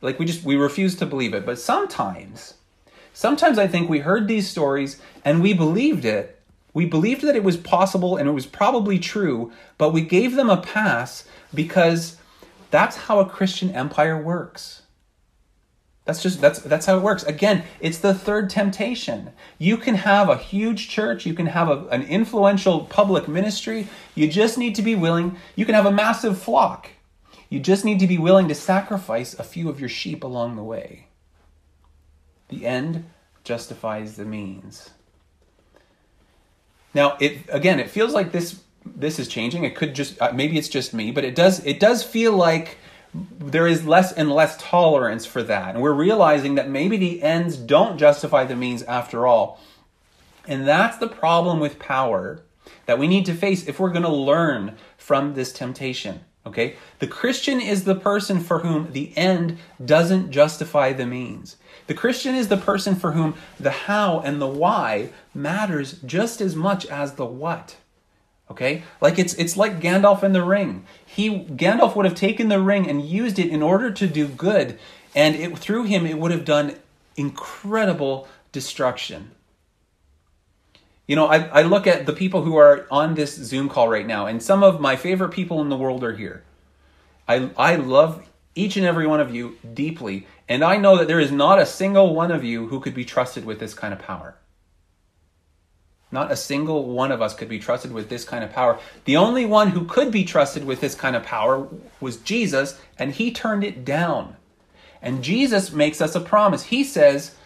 Like 0.00 0.18
we 0.18 0.24
just 0.24 0.44
we 0.44 0.56
refused 0.56 0.98
to 1.00 1.06
believe 1.06 1.34
it. 1.34 1.44
But 1.44 1.58
sometimes 1.58 2.54
sometimes 3.12 3.58
i 3.58 3.66
think 3.66 3.90
we 3.90 3.98
heard 3.98 4.28
these 4.28 4.48
stories 4.48 5.00
and 5.24 5.42
we 5.42 5.52
believed 5.52 6.04
it 6.04 6.39
we 6.80 6.86
believed 6.86 7.20
that 7.20 7.36
it 7.36 7.44
was 7.44 7.58
possible 7.58 8.16
and 8.16 8.26
it 8.26 8.32
was 8.32 8.46
probably 8.46 8.98
true, 8.98 9.52
but 9.76 9.92
we 9.92 10.00
gave 10.00 10.34
them 10.34 10.48
a 10.48 10.56
pass 10.56 11.28
because 11.52 12.16
that's 12.70 12.96
how 12.96 13.20
a 13.20 13.28
Christian 13.28 13.70
empire 13.72 14.16
works. 14.16 14.80
That's 16.06 16.22
just 16.22 16.40
that's 16.40 16.60
that's 16.60 16.86
how 16.86 16.96
it 16.96 17.02
works. 17.02 17.22
Again, 17.24 17.64
it's 17.80 17.98
the 17.98 18.14
third 18.14 18.48
temptation. 18.48 19.32
You 19.58 19.76
can 19.76 19.94
have 19.96 20.30
a 20.30 20.38
huge 20.38 20.88
church, 20.88 21.26
you 21.26 21.34
can 21.34 21.48
have 21.48 21.68
a, 21.68 21.84
an 21.88 22.02
influential 22.04 22.86
public 22.86 23.28
ministry. 23.28 23.86
You 24.14 24.26
just 24.26 24.56
need 24.56 24.74
to 24.76 24.82
be 24.82 24.94
willing. 24.94 25.36
You 25.56 25.66
can 25.66 25.74
have 25.74 25.84
a 25.84 25.92
massive 25.92 26.40
flock. 26.40 26.88
You 27.50 27.60
just 27.60 27.84
need 27.84 28.00
to 28.00 28.06
be 28.06 28.16
willing 28.16 28.48
to 28.48 28.54
sacrifice 28.54 29.34
a 29.34 29.44
few 29.44 29.68
of 29.68 29.80
your 29.80 29.90
sheep 29.90 30.24
along 30.24 30.56
the 30.56 30.64
way. 30.64 31.08
The 32.48 32.64
end 32.64 33.04
justifies 33.44 34.16
the 34.16 34.24
means. 34.24 34.88
Now, 36.94 37.16
it 37.20 37.38
again, 37.48 37.80
it 37.80 37.90
feels 37.90 38.12
like 38.12 38.32
this 38.32 38.62
this 38.84 39.18
is 39.18 39.28
changing. 39.28 39.64
It 39.64 39.76
could 39.76 39.94
just 39.94 40.20
uh, 40.20 40.32
maybe 40.32 40.58
it's 40.58 40.68
just 40.68 40.94
me, 40.94 41.10
but 41.10 41.24
it 41.24 41.34
does 41.34 41.64
it 41.64 41.80
does 41.80 42.02
feel 42.02 42.32
like 42.32 42.78
there 43.14 43.66
is 43.66 43.84
less 43.84 44.12
and 44.12 44.30
less 44.30 44.56
tolerance 44.58 45.26
for 45.26 45.42
that. 45.42 45.74
And 45.74 45.82
we're 45.82 45.92
realizing 45.92 46.54
that 46.54 46.68
maybe 46.68 46.96
the 46.96 47.22
ends 47.22 47.56
don't 47.56 47.98
justify 47.98 48.44
the 48.44 48.56
means 48.56 48.82
after 48.84 49.26
all. 49.26 49.60
And 50.46 50.66
that's 50.66 50.98
the 50.98 51.08
problem 51.08 51.60
with 51.60 51.78
power 51.78 52.42
that 52.86 52.98
we 52.98 53.08
need 53.08 53.26
to 53.26 53.34
face 53.34 53.66
if 53.66 53.80
we're 53.80 53.90
going 53.90 54.02
to 54.02 54.08
learn 54.08 54.76
from 54.96 55.34
this 55.34 55.52
temptation. 55.52 56.20
Okay? 56.46 56.76
The 57.00 57.06
Christian 57.06 57.60
is 57.60 57.84
the 57.84 57.94
person 57.94 58.40
for 58.40 58.60
whom 58.60 58.92
the 58.92 59.16
end 59.16 59.58
doesn't 59.84 60.30
justify 60.30 60.92
the 60.92 61.06
means. 61.06 61.56
The 61.90 61.96
Christian 61.96 62.36
is 62.36 62.46
the 62.46 62.56
person 62.56 62.94
for 62.94 63.10
whom 63.10 63.34
the 63.58 63.72
how 63.72 64.20
and 64.20 64.40
the 64.40 64.46
why 64.46 65.10
matters 65.34 65.94
just 66.06 66.40
as 66.40 66.54
much 66.54 66.86
as 66.86 67.14
the 67.14 67.26
what. 67.26 67.78
Okay? 68.48 68.84
Like 69.00 69.18
it's 69.18 69.34
it's 69.34 69.56
like 69.56 69.80
Gandalf 69.80 70.22
and 70.22 70.32
the 70.32 70.44
ring. 70.44 70.84
He 71.04 71.40
Gandalf 71.46 71.96
would 71.96 72.04
have 72.04 72.14
taken 72.14 72.48
the 72.48 72.60
ring 72.60 72.88
and 72.88 73.04
used 73.04 73.40
it 73.40 73.48
in 73.48 73.60
order 73.60 73.90
to 73.90 74.06
do 74.06 74.28
good, 74.28 74.78
and 75.16 75.34
it 75.34 75.58
through 75.58 75.82
him 75.82 76.06
it 76.06 76.16
would 76.16 76.30
have 76.30 76.44
done 76.44 76.76
incredible 77.16 78.28
destruction. 78.52 79.32
You 81.08 81.16
know, 81.16 81.26
I, 81.26 81.38
I 81.46 81.62
look 81.62 81.88
at 81.88 82.06
the 82.06 82.12
people 82.12 82.44
who 82.44 82.54
are 82.54 82.86
on 82.88 83.16
this 83.16 83.34
Zoom 83.34 83.68
call 83.68 83.88
right 83.88 84.06
now, 84.06 84.26
and 84.26 84.40
some 84.40 84.62
of 84.62 84.80
my 84.80 84.94
favorite 84.94 85.32
people 85.32 85.60
in 85.60 85.70
the 85.70 85.76
world 85.76 86.04
are 86.04 86.14
here. 86.14 86.44
I, 87.26 87.50
I 87.56 87.74
love 87.74 88.29
each 88.54 88.76
and 88.76 88.86
every 88.86 89.06
one 89.06 89.20
of 89.20 89.34
you 89.34 89.56
deeply, 89.74 90.26
and 90.48 90.64
I 90.64 90.76
know 90.76 90.96
that 90.98 91.08
there 91.08 91.20
is 91.20 91.30
not 91.30 91.58
a 91.58 91.66
single 91.66 92.14
one 92.14 92.30
of 92.30 92.44
you 92.44 92.66
who 92.66 92.80
could 92.80 92.94
be 92.94 93.04
trusted 93.04 93.44
with 93.44 93.60
this 93.60 93.74
kind 93.74 93.92
of 93.92 94.00
power. 94.00 94.36
Not 96.12 96.32
a 96.32 96.36
single 96.36 96.86
one 96.86 97.12
of 97.12 97.22
us 97.22 97.34
could 97.34 97.48
be 97.48 97.60
trusted 97.60 97.92
with 97.92 98.08
this 98.08 98.24
kind 98.24 98.42
of 98.42 98.52
power. 98.52 98.80
The 99.04 99.16
only 99.16 99.46
one 99.46 99.68
who 99.68 99.84
could 99.84 100.10
be 100.10 100.24
trusted 100.24 100.64
with 100.64 100.80
this 100.80 100.96
kind 100.96 101.14
of 101.14 101.22
power 101.22 101.68
was 102.00 102.16
Jesus, 102.16 102.80
and 102.98 103.12
he 103.12 103.30
turned 103.30 103.62
it 103.62 103.84
down. 103.84 104.36
And 105.00 105.22
Jesus 105.22 105.72
makes 105.72 106.00
us 106.00 106.16
a 106.16 106.20
promise. 106.20 106.64
He 106.64 106.82
says, 106.82 107.36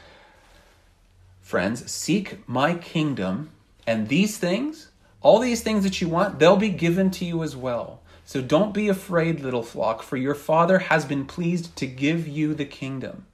Friends, 1.42 1.90
seek 1.90 2.48
my 2.48 2.74
kingdom, 2.74 3.50
and 3.86 4.08
these 4.08 4.38
things, 4.38 4.88
all 5.20 5.40
these 5.40 5.62
things 5.62 5.84
that 5.84 6.00
you 6.00 6.08
want, 6.08 6.38
they'll 6.38 6.56
be 6.56 6.70
given 6.70 7.10
to 7.12 7.24
you 7.26 7.42
as 7.42 7.54
well. 7.54 8.00
So 8.24 8.40
don't 8.40 8.72
be 8.72 8.88
afraid, 8.88 9.40
little 9.40 9.62
flock, 9.62 10.02
for 10.02 10.16
your 10.16 10.34
Father 10.34 10.78
has 10.78 11.04
been 11.04 11.26
pleased 11.26 11.76
to 11.76 11.86
give 11.86 12.26
you 12.26 12.54
the 12.54 12.64
kingdom. 12.64 13.26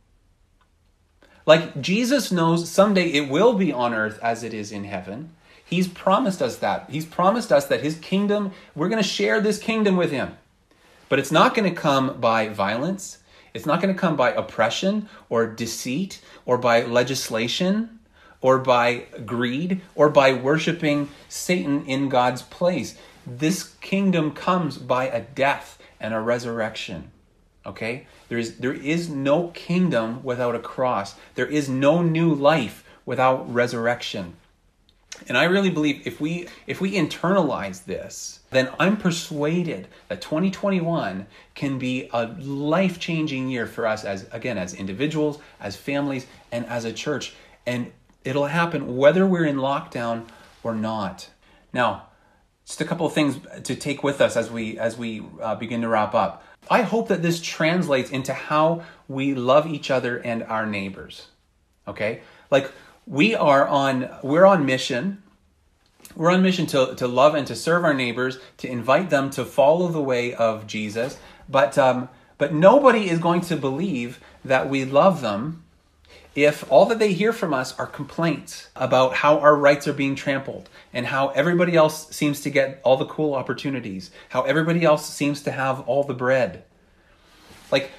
Like 1.46 1.81
Jesus 1.81 2.31
knows 2.31 2.68
someday 2.68 3.09
it 3.09 3.29
will 3.29 3.55
be 3.55 3.72
on 3.72 3.94
earth 3.94 4.18
as 4.22 4.42
it 4.42 4.53
is 4.53 4.72
in 4.72 4.85
heaven. 4.85 5.31
He's 5.64 5.88
promised 5.88 6.42
us 6.42 6.57
that. 6.59 6.90
He's 6.90 7.07
promised 7.07 7.53
us 7.53 7.66
that 7.66 7.83
his 7.83 7.98
kingdom, 7.98 8.53
we're 8.74 8.88
going 8.88 9.03
to 9.03 9.09
share 9.09 9.40
this 9.40 9.59
kingdom 9.59 9.96
with 9.96 10.11
him. 10.11 10.37
But 11.09 11.18
it's 11.18 11.33
not 11.33 11.55
going 11.55 11.72
to 11.72 11.81
come 11.81 12.20
by 12.20 12.48
violence. 12.48 13.18
It's 13.55 13.66
not 13.66 13.81
going 13.81 13.94
to 13.94 14.00
come 14.00 14.16
by 14.16 14.33
oppression 14.33 15.09
or 15.29 15.46
deceit 15.46 16.20
or 16.44 16.59
by 16.59 16.83
legislation 16.83 18.00
or 18.40 18.59
by 18.59 19.07
greed 19.24 19.81
or 19.94 20.09
by 20.09 20.33
worshiping 20.33 21.09
Satan 21.29 21.85
in 21.87 22.09
God's 22.09 22.42
place. 22.42 22.96
This 23.38 23.74
kingdom 23.80 24.32
comes 24.32 24.76
by 24.76 25.06
a 25.06 25.20
death 25.20 25.78
and 26.00 26.12
a 26.12 26.20
resurrection. 26.20 27.12
Okay? 27.64 28.06
There 28.28 28.38
is, 28.38 28.58
there 28.58 28.72
is 28.72 29.08
no 29.08 29.48
kingdom 29.48 30.24
without 30.24 30.56
a 30.56 30.58
cross. 30.58 31.14
There 31.36 31.46
is 31.46 31.68
no 31.68 32.02
new 32.02 32.34
life 32.34 32.82
without 33.06 33.52
resurrection. 33.52 34.34
And 35.28 35.36
I 35.36 35.44
really 35.44 35.70
believe 35.70 36.06
if 36.06 36.20
we 36.20 36.48
if 36.66 36.80
we 36.80 36.92
internalize 36.92 37.84
this, 37.84 38.40
then 38.50 38.70
I'm 38.78 38.96
persuaded 38.96 39.88
that 40.08 40.22
2021 40.22 41.26
can 41.54 41.78
be 41.78 42.08
a 42.12 42.28
life-changing 42.38 43.50
year 43.50 43.66
for 43.66 43.86
us 43.86 44.04
as 44.04 44.26
again 44.32 44.56
as 44.56 44.72
individuals, 44.72 45.38
as 45.60 45.76
families, 45.76 46.26
and 46.50 46.64
as 46.66 46.86
a 46.86 46.92
church. 46.92 47.34
And 47.66 47.92
it'll 48.24 48.46
happen 48.46 48.96
whether 48.96 49.26
we're 49.26 49.44
in 49.44 49.56
lockdown 49.56 50.26
or 50.62 50.74
not. 50.74 51.28
Now, 51.72 52.06
just 52.70 52.80
a 52.80 52.85
couple 52.85 53.04
of 53.04 53.12
things 53.12 53.37
to 53.64 53.74
take 53.74 54.04
with 54.04 54.20
us 54.20 54.37
as 54.37 54.48
we 54.48 54.78
as 54.78 54.96
we 54.96 55.24
uh, 55.42 55.56
begin 55.56 55.80
to 55.80 55.88
wrap 55.88 56.14
up. 56.14 56.44
I 56.70 56.83
hope 56.83 57.09
that 57.09 57.20
this 57.20 57.40
translates 57.40 58.11
into 58.11 58.33
how 58.33 58.85
we 59.09 59.35
love 59.35 59.66
each 59.66 59.90
other 59.90 60.18
and 60.18 60.44
our 60.44 60.66
neighbors. 60.66 61.26
Okay? 61.88 62.20
Like 62.48 62.70
we 63.09 63.35
are 63.35 63.66
on 63.66 64.09
we're 64.22 64.46
on 64.46 64.66
mission. 64.66 65.20
We're 66.14 66.30
on 66.30 66.42
mission 66.42 66.66
to, 66.66 66.94
to 66.94 67.09
love 67.09 67.35
and 67.35 67.44
to 67.48 67.56
serve 67.56 67.85
our 67.85 67.94
neighbors, 67.94 68.38
to 68.59 68.68
invite 68.68 69.11
them 69.11 69.30
to 69.30 69.44
follow 69.44 69.88
the 69.88 70.00
way 70.00 70.33
of 70.33 70.68
Jesus. 70.68 71.18
But 71.48 71.76
um, 71.76 72.09
but 72.38 72.54
nobody 72.54 73.11
is 73.11 73.18
going 73.18 73.40
to 73.42 73.56
believe 73.56 74.20
that 74.44 74.70
we 74.70 74.85
love 74.85 75.22
them 75.22 75.64
if 76.34 76.70
all 76.70 76.86
that 76.86 76.98
they 76.98 77.12
hear 77.12 77.32
from 77.32 77.52
us 77.52 77.76
are 77.78 77.86
complaints 77.86 78.68
about 78.76 79.14
how 79.14 79.38
our 79.40 79.56
rights 79.56 79.88
are 79.88 79.92
being 79.92 80.14
trampled 80.14 80.68
and 80.92 81.06
how 81.06 81.28
everybody 81.28 81.74
else 81.74 82.08
seems 82.14 82.40
to 82.42 82.50
get 82.50 82.80
all 82.84 82.96
the 82.96 83.06
cool 83.06 83.34
opportunities, 83.34 84.10
how 84.28 84.42
everybody 84.42 84.84
else 84.84 85.08
seems 85.08 85.42
to 85.42 85.50
have 85.50 85.80
all 85.88 86.04
the 86.04 86.14
bread. 86.14 86.62
Like, 87.72 87.90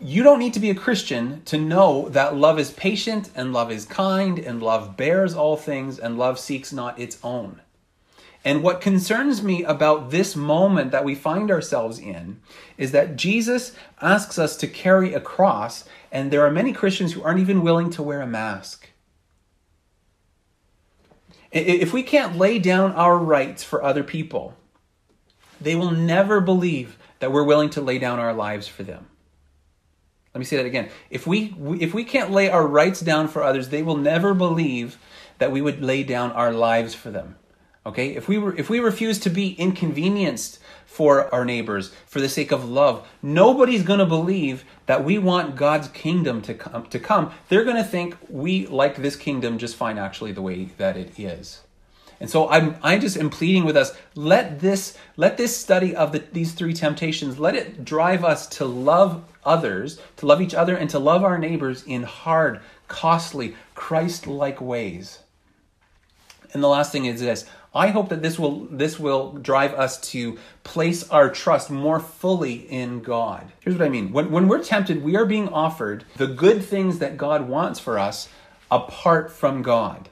you 0.00 0.22
don't 0.22 0.38
need 0.38 0.54
to 0.54 0.60
be 0.60 0.70
a 0.70 0.74
Christian 0.74 1.42
to 1.46 1.58
know 1.58 2.08
that 2.10 2.36
love 2.36 2.58
is 2.58 2.70
patient 2.70 3.30
and 3.34 3.52
love 3.52 3.72
is 3.72 3.84
kind 3.86 4.38
and 4.38 4.62
love 4.62 4.96
bears 4.96 5.34
all 5.34 5.56
things 5.56 5.98
and 5.98 6.18
love 6.18 6.38
seeks 6.38 6.72
not 6.72 7.00
its 7.00 7.18
own. 7.24 7.60
And 8.46 8.62
what 8.62 8.80
concerns 8.80 9.42
me 9.42 9.64
about 9.64 10.10
this 10.10 10.36
moment 10.36 10.92
that 10.92 11.04
we 11.04 11.16
find 11.16 11.50
ourselves 11.50 11.98
in 11.98 12.40
is 12.78 12.92
that 12.92 13.16
Jesus 13.16 13.74
asks 14.00 14.38
us 14.38 14.56
to 14.58 14.68
carry 14.68 15.12
a 15.12 15.20
cross, 15.20 15.84
and 16.12 16.30
there 16.30 16.46
are 16.46 16.50
many 16.52 16.72
Christians 16.72 17.12
who 17.12 17.24
aren't 17.24 17.40
even 17.40 17.62
willing 17.62 17.90
to 17.90 18.04
wear 18.04 18.22
a 18.22 18.26
mask. 18.26 18.90
If 21.50 21.92
we 21.92 22.04
can't 22.04 22.36
lay 22.36 22.60
down 22.60 22.92
our 22.92 23.18
rights 23.18 23.64
for 23.64 23.82
other 23.82 24.04
people, 24.04 24.54
they 25.60 25.74
will 25.74 25.90
never 25.90 26.40
believe 26.40 26.96
that 27.18 27.32
we're 27.32 27.42
willing 27.42 27.70
to 27.70 27.80
lay 27.80 27.98
down 27.98 28.20
our 28.20 28.32
lives 28.32 28.68
for 28.68 28.84
them. 28.84 29.08
Let 30.34 30.38
me 30.38 30.44
say 30.44 30.58
that 30.58 30.66
again. 30.66 30.90
If 31.10 31.26
we 31.26 31.52
if 31.80 31.92
we 31.92 32.04
can't 32.04 32.30
lay 32.30 32.48
our 32.48 32.64
rights 32.64 33.00
down 33.00 33.26
for 33.26 33.42
others, 33.42 33.70
they 33.70 33.82
will 33.82 33.96
never 33.96 34.34
believe 34.34 34.98
that 35.38 35.50
we 35.50 35.60
would 35.60 35.82
lay 35.82 36.04
down 36.04 36.30
our 36.30 36.52
lives 36.52 36.94
for 36.94 37.10
them. 37.10 37.36
Okay? 37.86 38.16
If 38.16 38.28
we 38.28 38.36
were 38.36 38.54
if 38.56 38.68
we 38.68 38.80
refuse 38.80 39.18
to 39.20 39.30
be 39.30 39.52
inconvenienced 39.52 40.58
for 40.84 41.32
our 41.32 41.44
neighbors 41.44 41.92
for 42.06 42.20
the 42.20 42.28
sake 42.28 42.50
of 42.50 42.68
love, 42.68 43.06
nobody's 43.22 43.84
going 43.84 44.00
to 44.00 44.06
believe 44.06 44.64
that 44.86 45.04
we 45.04 45.18
want 45.18 45.56
God's 45.56 45.88
kingdom 45.88 46.42
to 46.42 46.54
come 46.54 46.86
to 46.86 46.98
come. 46.98 47.30
They're 47.48 47.64
going 47.64 47.76
to 47.76 47.84
think 47.84 48.16
we 48.28 48.66
like 48.66 48.96
this 48.96 49.16
kingdom 49.16 49.58
just 49.58 49.76
fine 49.76 49.98
actually 49.98 50.32
the 50.32 50.42
way 50.42 50.64
that 50.78 50.96
it 50.96 51.18
is. 51.18 51.62
And 52.18 52.30
so 52.30 52.48
I'm 52.48 52.76
I 52.82 52.98
just 52.98 53.16
am 53.16 53.30
pleading 53.30 53.64
with 53.64 53.76
us, 53.76 53.94
let 54.14 54.60
this 54.60 54.96
let 55.16 55.36
this 55.36 55.56
study 55.56 55.94
of 55.94 56.12
the, 56.12 56.24
these 56.32 56.52
three 56.54 56.74
temptations, 56.74 57.38
let 57.38 57.54
it 57.54 57.84
drive 57.84 58.24
us 58.24 58.46
to 58.58 58.64
love 58.64 59.22
others, 59.44 60.00
to 60.16 60.26
love 60.26 60.40
each 60.40 60.54
other 60.54 60.76
and 60.76 60.90
to 60.90 60.98
love 60.98 61.22
our 61.22 61.38
neighbors 61.38 61.84
in 61.84 62.02
hard, 62.02 62.60
costly, 62.88 63.54
Christ-like 63.74 64.60
ways. 64.60 65.20
And 66.52 66.62
the 66.62 66.68
last 66.68 66.90
thing 66.90 67.04
is 67.04 67.20
this 67.20 67.44
I 67.76 67.88
hope 67.88 68.08
that 68.08 68.22
this 68.22 68.38
will 68.38 68.66
this 68.70 68.98
will 68.98 69.32
drive 69.32 69.74
us 69.74 70.00
to 70.12 70.38
place 70.64 71.08
our 71.10 71.30
trust 71.30 71.70
more 71.70 72.00
fully 72.00 72.54
in 72.54 73.02
God. 73.02 73.52
Here's 73.60 73.76
what 73.76 73.84
I 73.84 73.90
mean. 73.90 74.12
When 74.12 74.30
when 74.30 74.48
we're 74.48 74.62
tempted, 74.62 75.04
we 75.04 75.16
are 75.16 75.26
being 75.26 75.48
offered 75.48 76.04
the 76.16 76.26
good 76.26 76.64
things 76.64 76.98
that 77.00 77.16
God 77.16 77.48
wants 77.48 77.78
for 77.78 77.98
us 77.98 78.28
apart 78.70 79.30
from 79.30 79.62
God. 79.62 80.08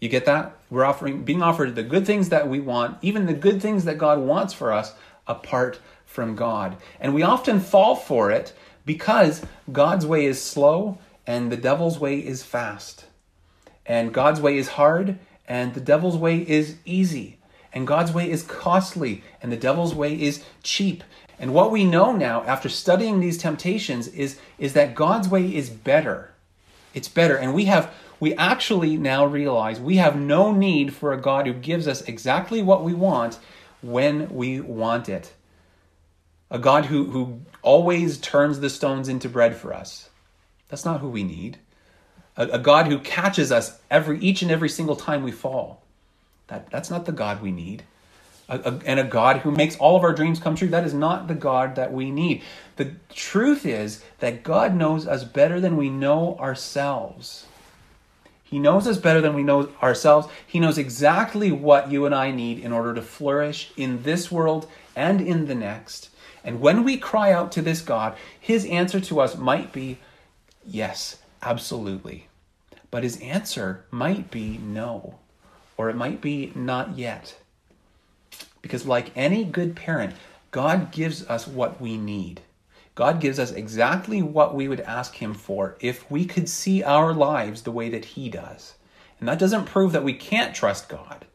You 0.00 0.08
get 0.08 0.26
that? 0.26 0.56
We're 0.68 0.84
offering 0.84 1.24
being 1.24 1.42
offered 1.42 1.74
the 1.74 1.82
good 1.82 2.06
things 2.06 2.28
that 2.28 2.48
we 2.48 2.60
want, 2.60 2.98
even 3.00 3.26
the 3.26 3.32
good 3.32 3.62
things 3.62 3.86
that 3.86 3.96
God 3.96 4.18
wants 4.18 4.52
for 4.52 4.72
us 4.72 4.92
apart 5.26 5.80
from 6.04 6.36
God. 6.36 6.76
And 7.00 7.14
we 7.14 7.22
often 7.22 7.60
fall 7.60 7.96
for 7.96 8.30
it 8.30 8.52
because 8.84 9.42
God's 9.72 10.06
way 10.06 10.26
is 10.26 10.40
slow 10.40 10.98
and 11.26 11.50
the 11.50 11.56
devil's 11.56 11.98
way 11.98 12.18
is 12.18 12.42
fast. 12.42 13.06
And 13.86 14.12
God's 14.12 14.40
way 14.40 14.58
is 14.58 14.68
hard 14.68 15.18
and 15.46 15.74
the 15.74 15.80
devil's 15.80 16.16
way 16.16 16.38
is 16.38 16.76
easy, 16.84 17.38
and 17.72 17.86
God's 17.86 18.12
way 18.12 18.30
is 18.30 18.42
costly, 18.42 19.22
and 19.42 19.52
the 19.52 19.56
devil's 19.56 19.94
way 19.94 20.20
is 20.20 20.44
cheap. 20.62 21.04
And 21.38 21.52
what 21.52 21.70
we 21.70 21.84
know 21.84 22.12
now 22.12 22.42
after 22.44 22.68
studying 22.68 23.20
these 23.20 23.38
temptations 23.38 24.08
is, 24.08 24.38
is 24.58 24.72
that 24.74 24.94
God's 24.94 25.28
way 25.28 25.54
is 25.54 25.68
better. 25.68 26.32
It's 26.94 27.08
better. 27.08 27.36
And 27.36 27.54
we 27.54 27.64
have 27.64 27.92
we 28.20 28.34
actually 28.36 28.96
now 28.96 29.26
realize 29.26 29.80
we 29.80 29.96
have 29.96 30.16
no 30.16 30.52
need 30.52 30.94
for 30.94 31.12
a 31.12 31.20
God 31.20 31.46
who 31.46 31.52
gives 31.52 31.88
us 31.88 32.02
exactly 32.02 32.62
what 32.62 32.84
we 32.84 32.94
want 32.94 33.38
when 33.82 34.30
we 34.30 34.60
want 34.60 35.08
it. 35.08 35.34
A 36.50 36.58
God 36.58 36.86
who, 36.86 37.10
who 37.10 37.40
always 37.60 38.16
turns 38.18 38.60
the 38.60 38.70
stones 38.70 39.08
into 39.08 39.28
bread 39.28 39.56
for 39.56 39.74
us. 39.74 40.08
That's 40.68 40.84
not 40.84 41.00
who 41.00 41.08
we 41.08 41.24
need 41.24 41.58
a, 42.36 42.48
a 42.48 42.58
God 42.58 42.86
who 42.86 42.98
catches 42.98 43.52
us 43.52 43.78
every 43.90 44.18
each 44.20 44.42
and 44.42 44.50
every 44.50 44.68
single 44.68 44.96
time 44.96 45.22
we 45.22 45.32
fall. 45.32 45.82
That, 46.48 46.70
that's 46.70 46.90
not 46.90 47.06
the 47.06 47.12
God 47.12 47.40
we 47.42 47.50
need. 47.50 47.84
A, 48.48 48.58
a, 48.58 48.80
and 48.84 49.00
a 49.00 49.04
God 49.04 49.38
who 49.38 49.50
makes 49.50 49.76
all 49.76 49.96
of 49.96 50.02
our 50.02 50.12
dreams 50.12 50.38
come 50.38 50.54
true. 50.54 50.68
That 50.68 50.84
is 50.84 50.94
not 50.94 51.28
the 51.28 51.34
God 51.34 51.76
that 51.76 51.92
we 51.92 52.10
need. 52.10 52.42
The 52.76 52.92
truth 53.14 53.64
is 53.64 54.04
that 54.18 54.42
God 54.42 54.74
knows 54.74 55.06
us 55.06 55.24
better 55.24 55.60
than 55.60 55.76
we 55.76 55.88
know 55.88 56.36
ourselves. 56.38 57.46
He 58.42 58.58
knows 58.58 58.86
us 58.86 58.98
better 58.98 59.20
than 59.20 59.34
we 59.34 59.42
know 59.42 59.70
ourselves. 59.82 60.28
He 60.46 60.60
knows 60.60 60.76
exactly 60.78 61.50
what 61.50 61.90
you 61.90 62.04
and 62.04 62.14
I 62.14 62.30
need 62.30 62.58
in 62.58 62.72
order 62.72 62.94
to 62.94 63.02
flourish 63.02 63.72
in 63.76 64.02
this 64.02 64.30
world 64.30 64.68
and 64.94 65.20
in 65.20 65.46
the 65.46 65.54
next. 65.54 66.10
And 66.44 66.60
when 66.60 66.84
we 66.84 66.98
cry 66.98 67.32
out 67.32 67.50
to 67.52 67.62
this 67.62 67.80
God, 67.80 68.16
his 68.38 68.66
answer 68.66 69.00
to 69.00 69.20
us 69.20 69.36
might 69.36 69.72
be 69.72 69.98
yes, 70.64 71.16
Absolutely. 71.44 72.28
But 72.90 73.02
his 73.02 73.20
answer 73.20 73.84
might 73.90 74.30
be 74.30 74.58
no, 74.58 75.18
or 75.76 75.90
it 75.90 75.96
might 75.96 76.20
be 76.20 76.52
not 76.54 76.96
yet. 76.96 77.36
Because, 78.62 78.86
like 78.86 79.16
any 79.16 79.44
good 79.44 79.76
parent, 79.76 80.14
God 80.50 80.90
gives 80.90 81.26
us 81.26 81.46
what 81.46 81.80
we 81.80 81.96
need. 81.96 82.40
God 82.94 83.20
gives 83.20 83.38
us 83.38 83.50
exactly 83.50 84.22
what 84.22 84.54
we 84.54 84.68
would 84.68 84.80
ask 84.80 85.16
Him 85.16 85.34
for 85.34 85.76
if 85.80 86.08
we 86.10 86.24
could 86.24 86.48
see 86.48 86.82
our 86.82 87.12
lives 87.12 87.62
the 87.62 87.72
way 87.72 87.88
that 87.90 88.04
He 88.04 88.28
does. 88.28 88.74
And 89.18 89.28
that 89.28 89.38
doesn't 89.38 89.66
prove 89.66 89.92
that 89.92 90.04
we 90.04 90.14
can't 90.14 90.54
trust 90.54 90.88
God. 90.88 91.26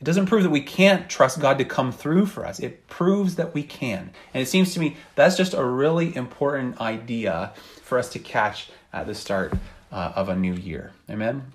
It 0.00 0.04
doesn't 0.04 0.26
prove 0.26 0.44
that 0.44 0.50
we 0.50 0.60
can't 0.60 1.08
trust 1.08 1.40
God 1.40 1.58
to 1.58 1.64
come 1.64 1.90
through 1.90 2.26
for 2.26 2.46
us. 2.46 2.60
It 2.60 2.86
proves 2.86 3.36
that 3.36 3.54
we 3.54 3.62
can. 3.62 4.10
And 4.32 4.42
it 4.42 4.46
seems 4.46 4.74
to 4.74 4.80
me 4.80 4.96
that's 5.14 5.36
just 5.36 5.54
a 5.54 5.64
really 5.64 6.14
important 6.14 6.80
idea 6.80 7.52
for 7.82 7.98
us 7.98 8.10
to 8.10 8.18
catch 8.18 8.70
at 8.96 9.06
the 9.06 9.14
start 9.14 9.52
uh, 9.92 10.10
of 10.16 10.30
a 10.30 10.34
new 10.34 10.54
year. 10.54 10.90
Amen? 11.10 11.52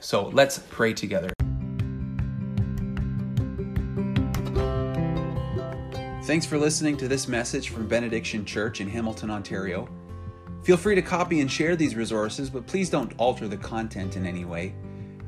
So 0.00 0.28
let's 0.28 0.58
pray 0.58 0.94
together. 0.94 1.28
Thanks 6.24 6.46
for 6.46 6.56
listening 6.58 6.96
to 6.96 7.06
this 7.08 7.28
message 7.28 7.68
from 7.68 7.86
Benediction 7.86 8.46
Church 8.46 8.80
in 8.80 8.88
Hamilton, 8.88 9.30
Ontario. 9.30 9.86
Feel 10.62 10.78
free 10.78 10.94
to 10.94 11.02
copy 11.02 11.40
and 11.40 11.50
share 11.50 11.74
these 11.76 11.94
resources, 11.94 12.48
but 12.48 12.66
please 12.66 12.88
don't 12.88 13.12
alter 13.18 13.46
the 13.48 13.56
content 13.56 14.16
in 14.16 14.24
any 14.24 14.46
way. 14.46 14.74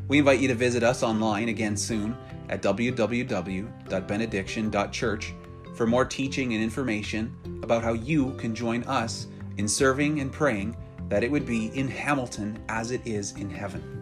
We 0.08 0.18
invite 0.18 0.40
you 0.40 0.48
to 0.48 0.54
visit 0.54 0.82
us 0.82 1.02
online 1.02 1.48
again 1.48 1.76
soon 1.76 2.16
at 2.48 2.62
www.benediction.church 2.62 5.34
for 5.74 5.86
more 5.86 6.04
teaching 6.04 6.54
and 6.54 6.62
information 6.62 7.60
about 7.62 7.82
how 7.82 7.92
you 7.92 8.32
can 8.34 8.54
join 8.54 8.84
us 8.84 9.26
in 9.56 9.66
serving 9.68 10.20
and 10.20 10.32
praying 10.32 10.76
that 11.12 11.22
it 11.22 11.30
would 11.30 11.44
be 11.44 11.66
in 11.78 11.86
Hamilton 11.88 12.58
as 12.70 12.90
it 12.90 13.02
is 13.06 13.32
in 13.36 13.50
heaven. 13.50 14.01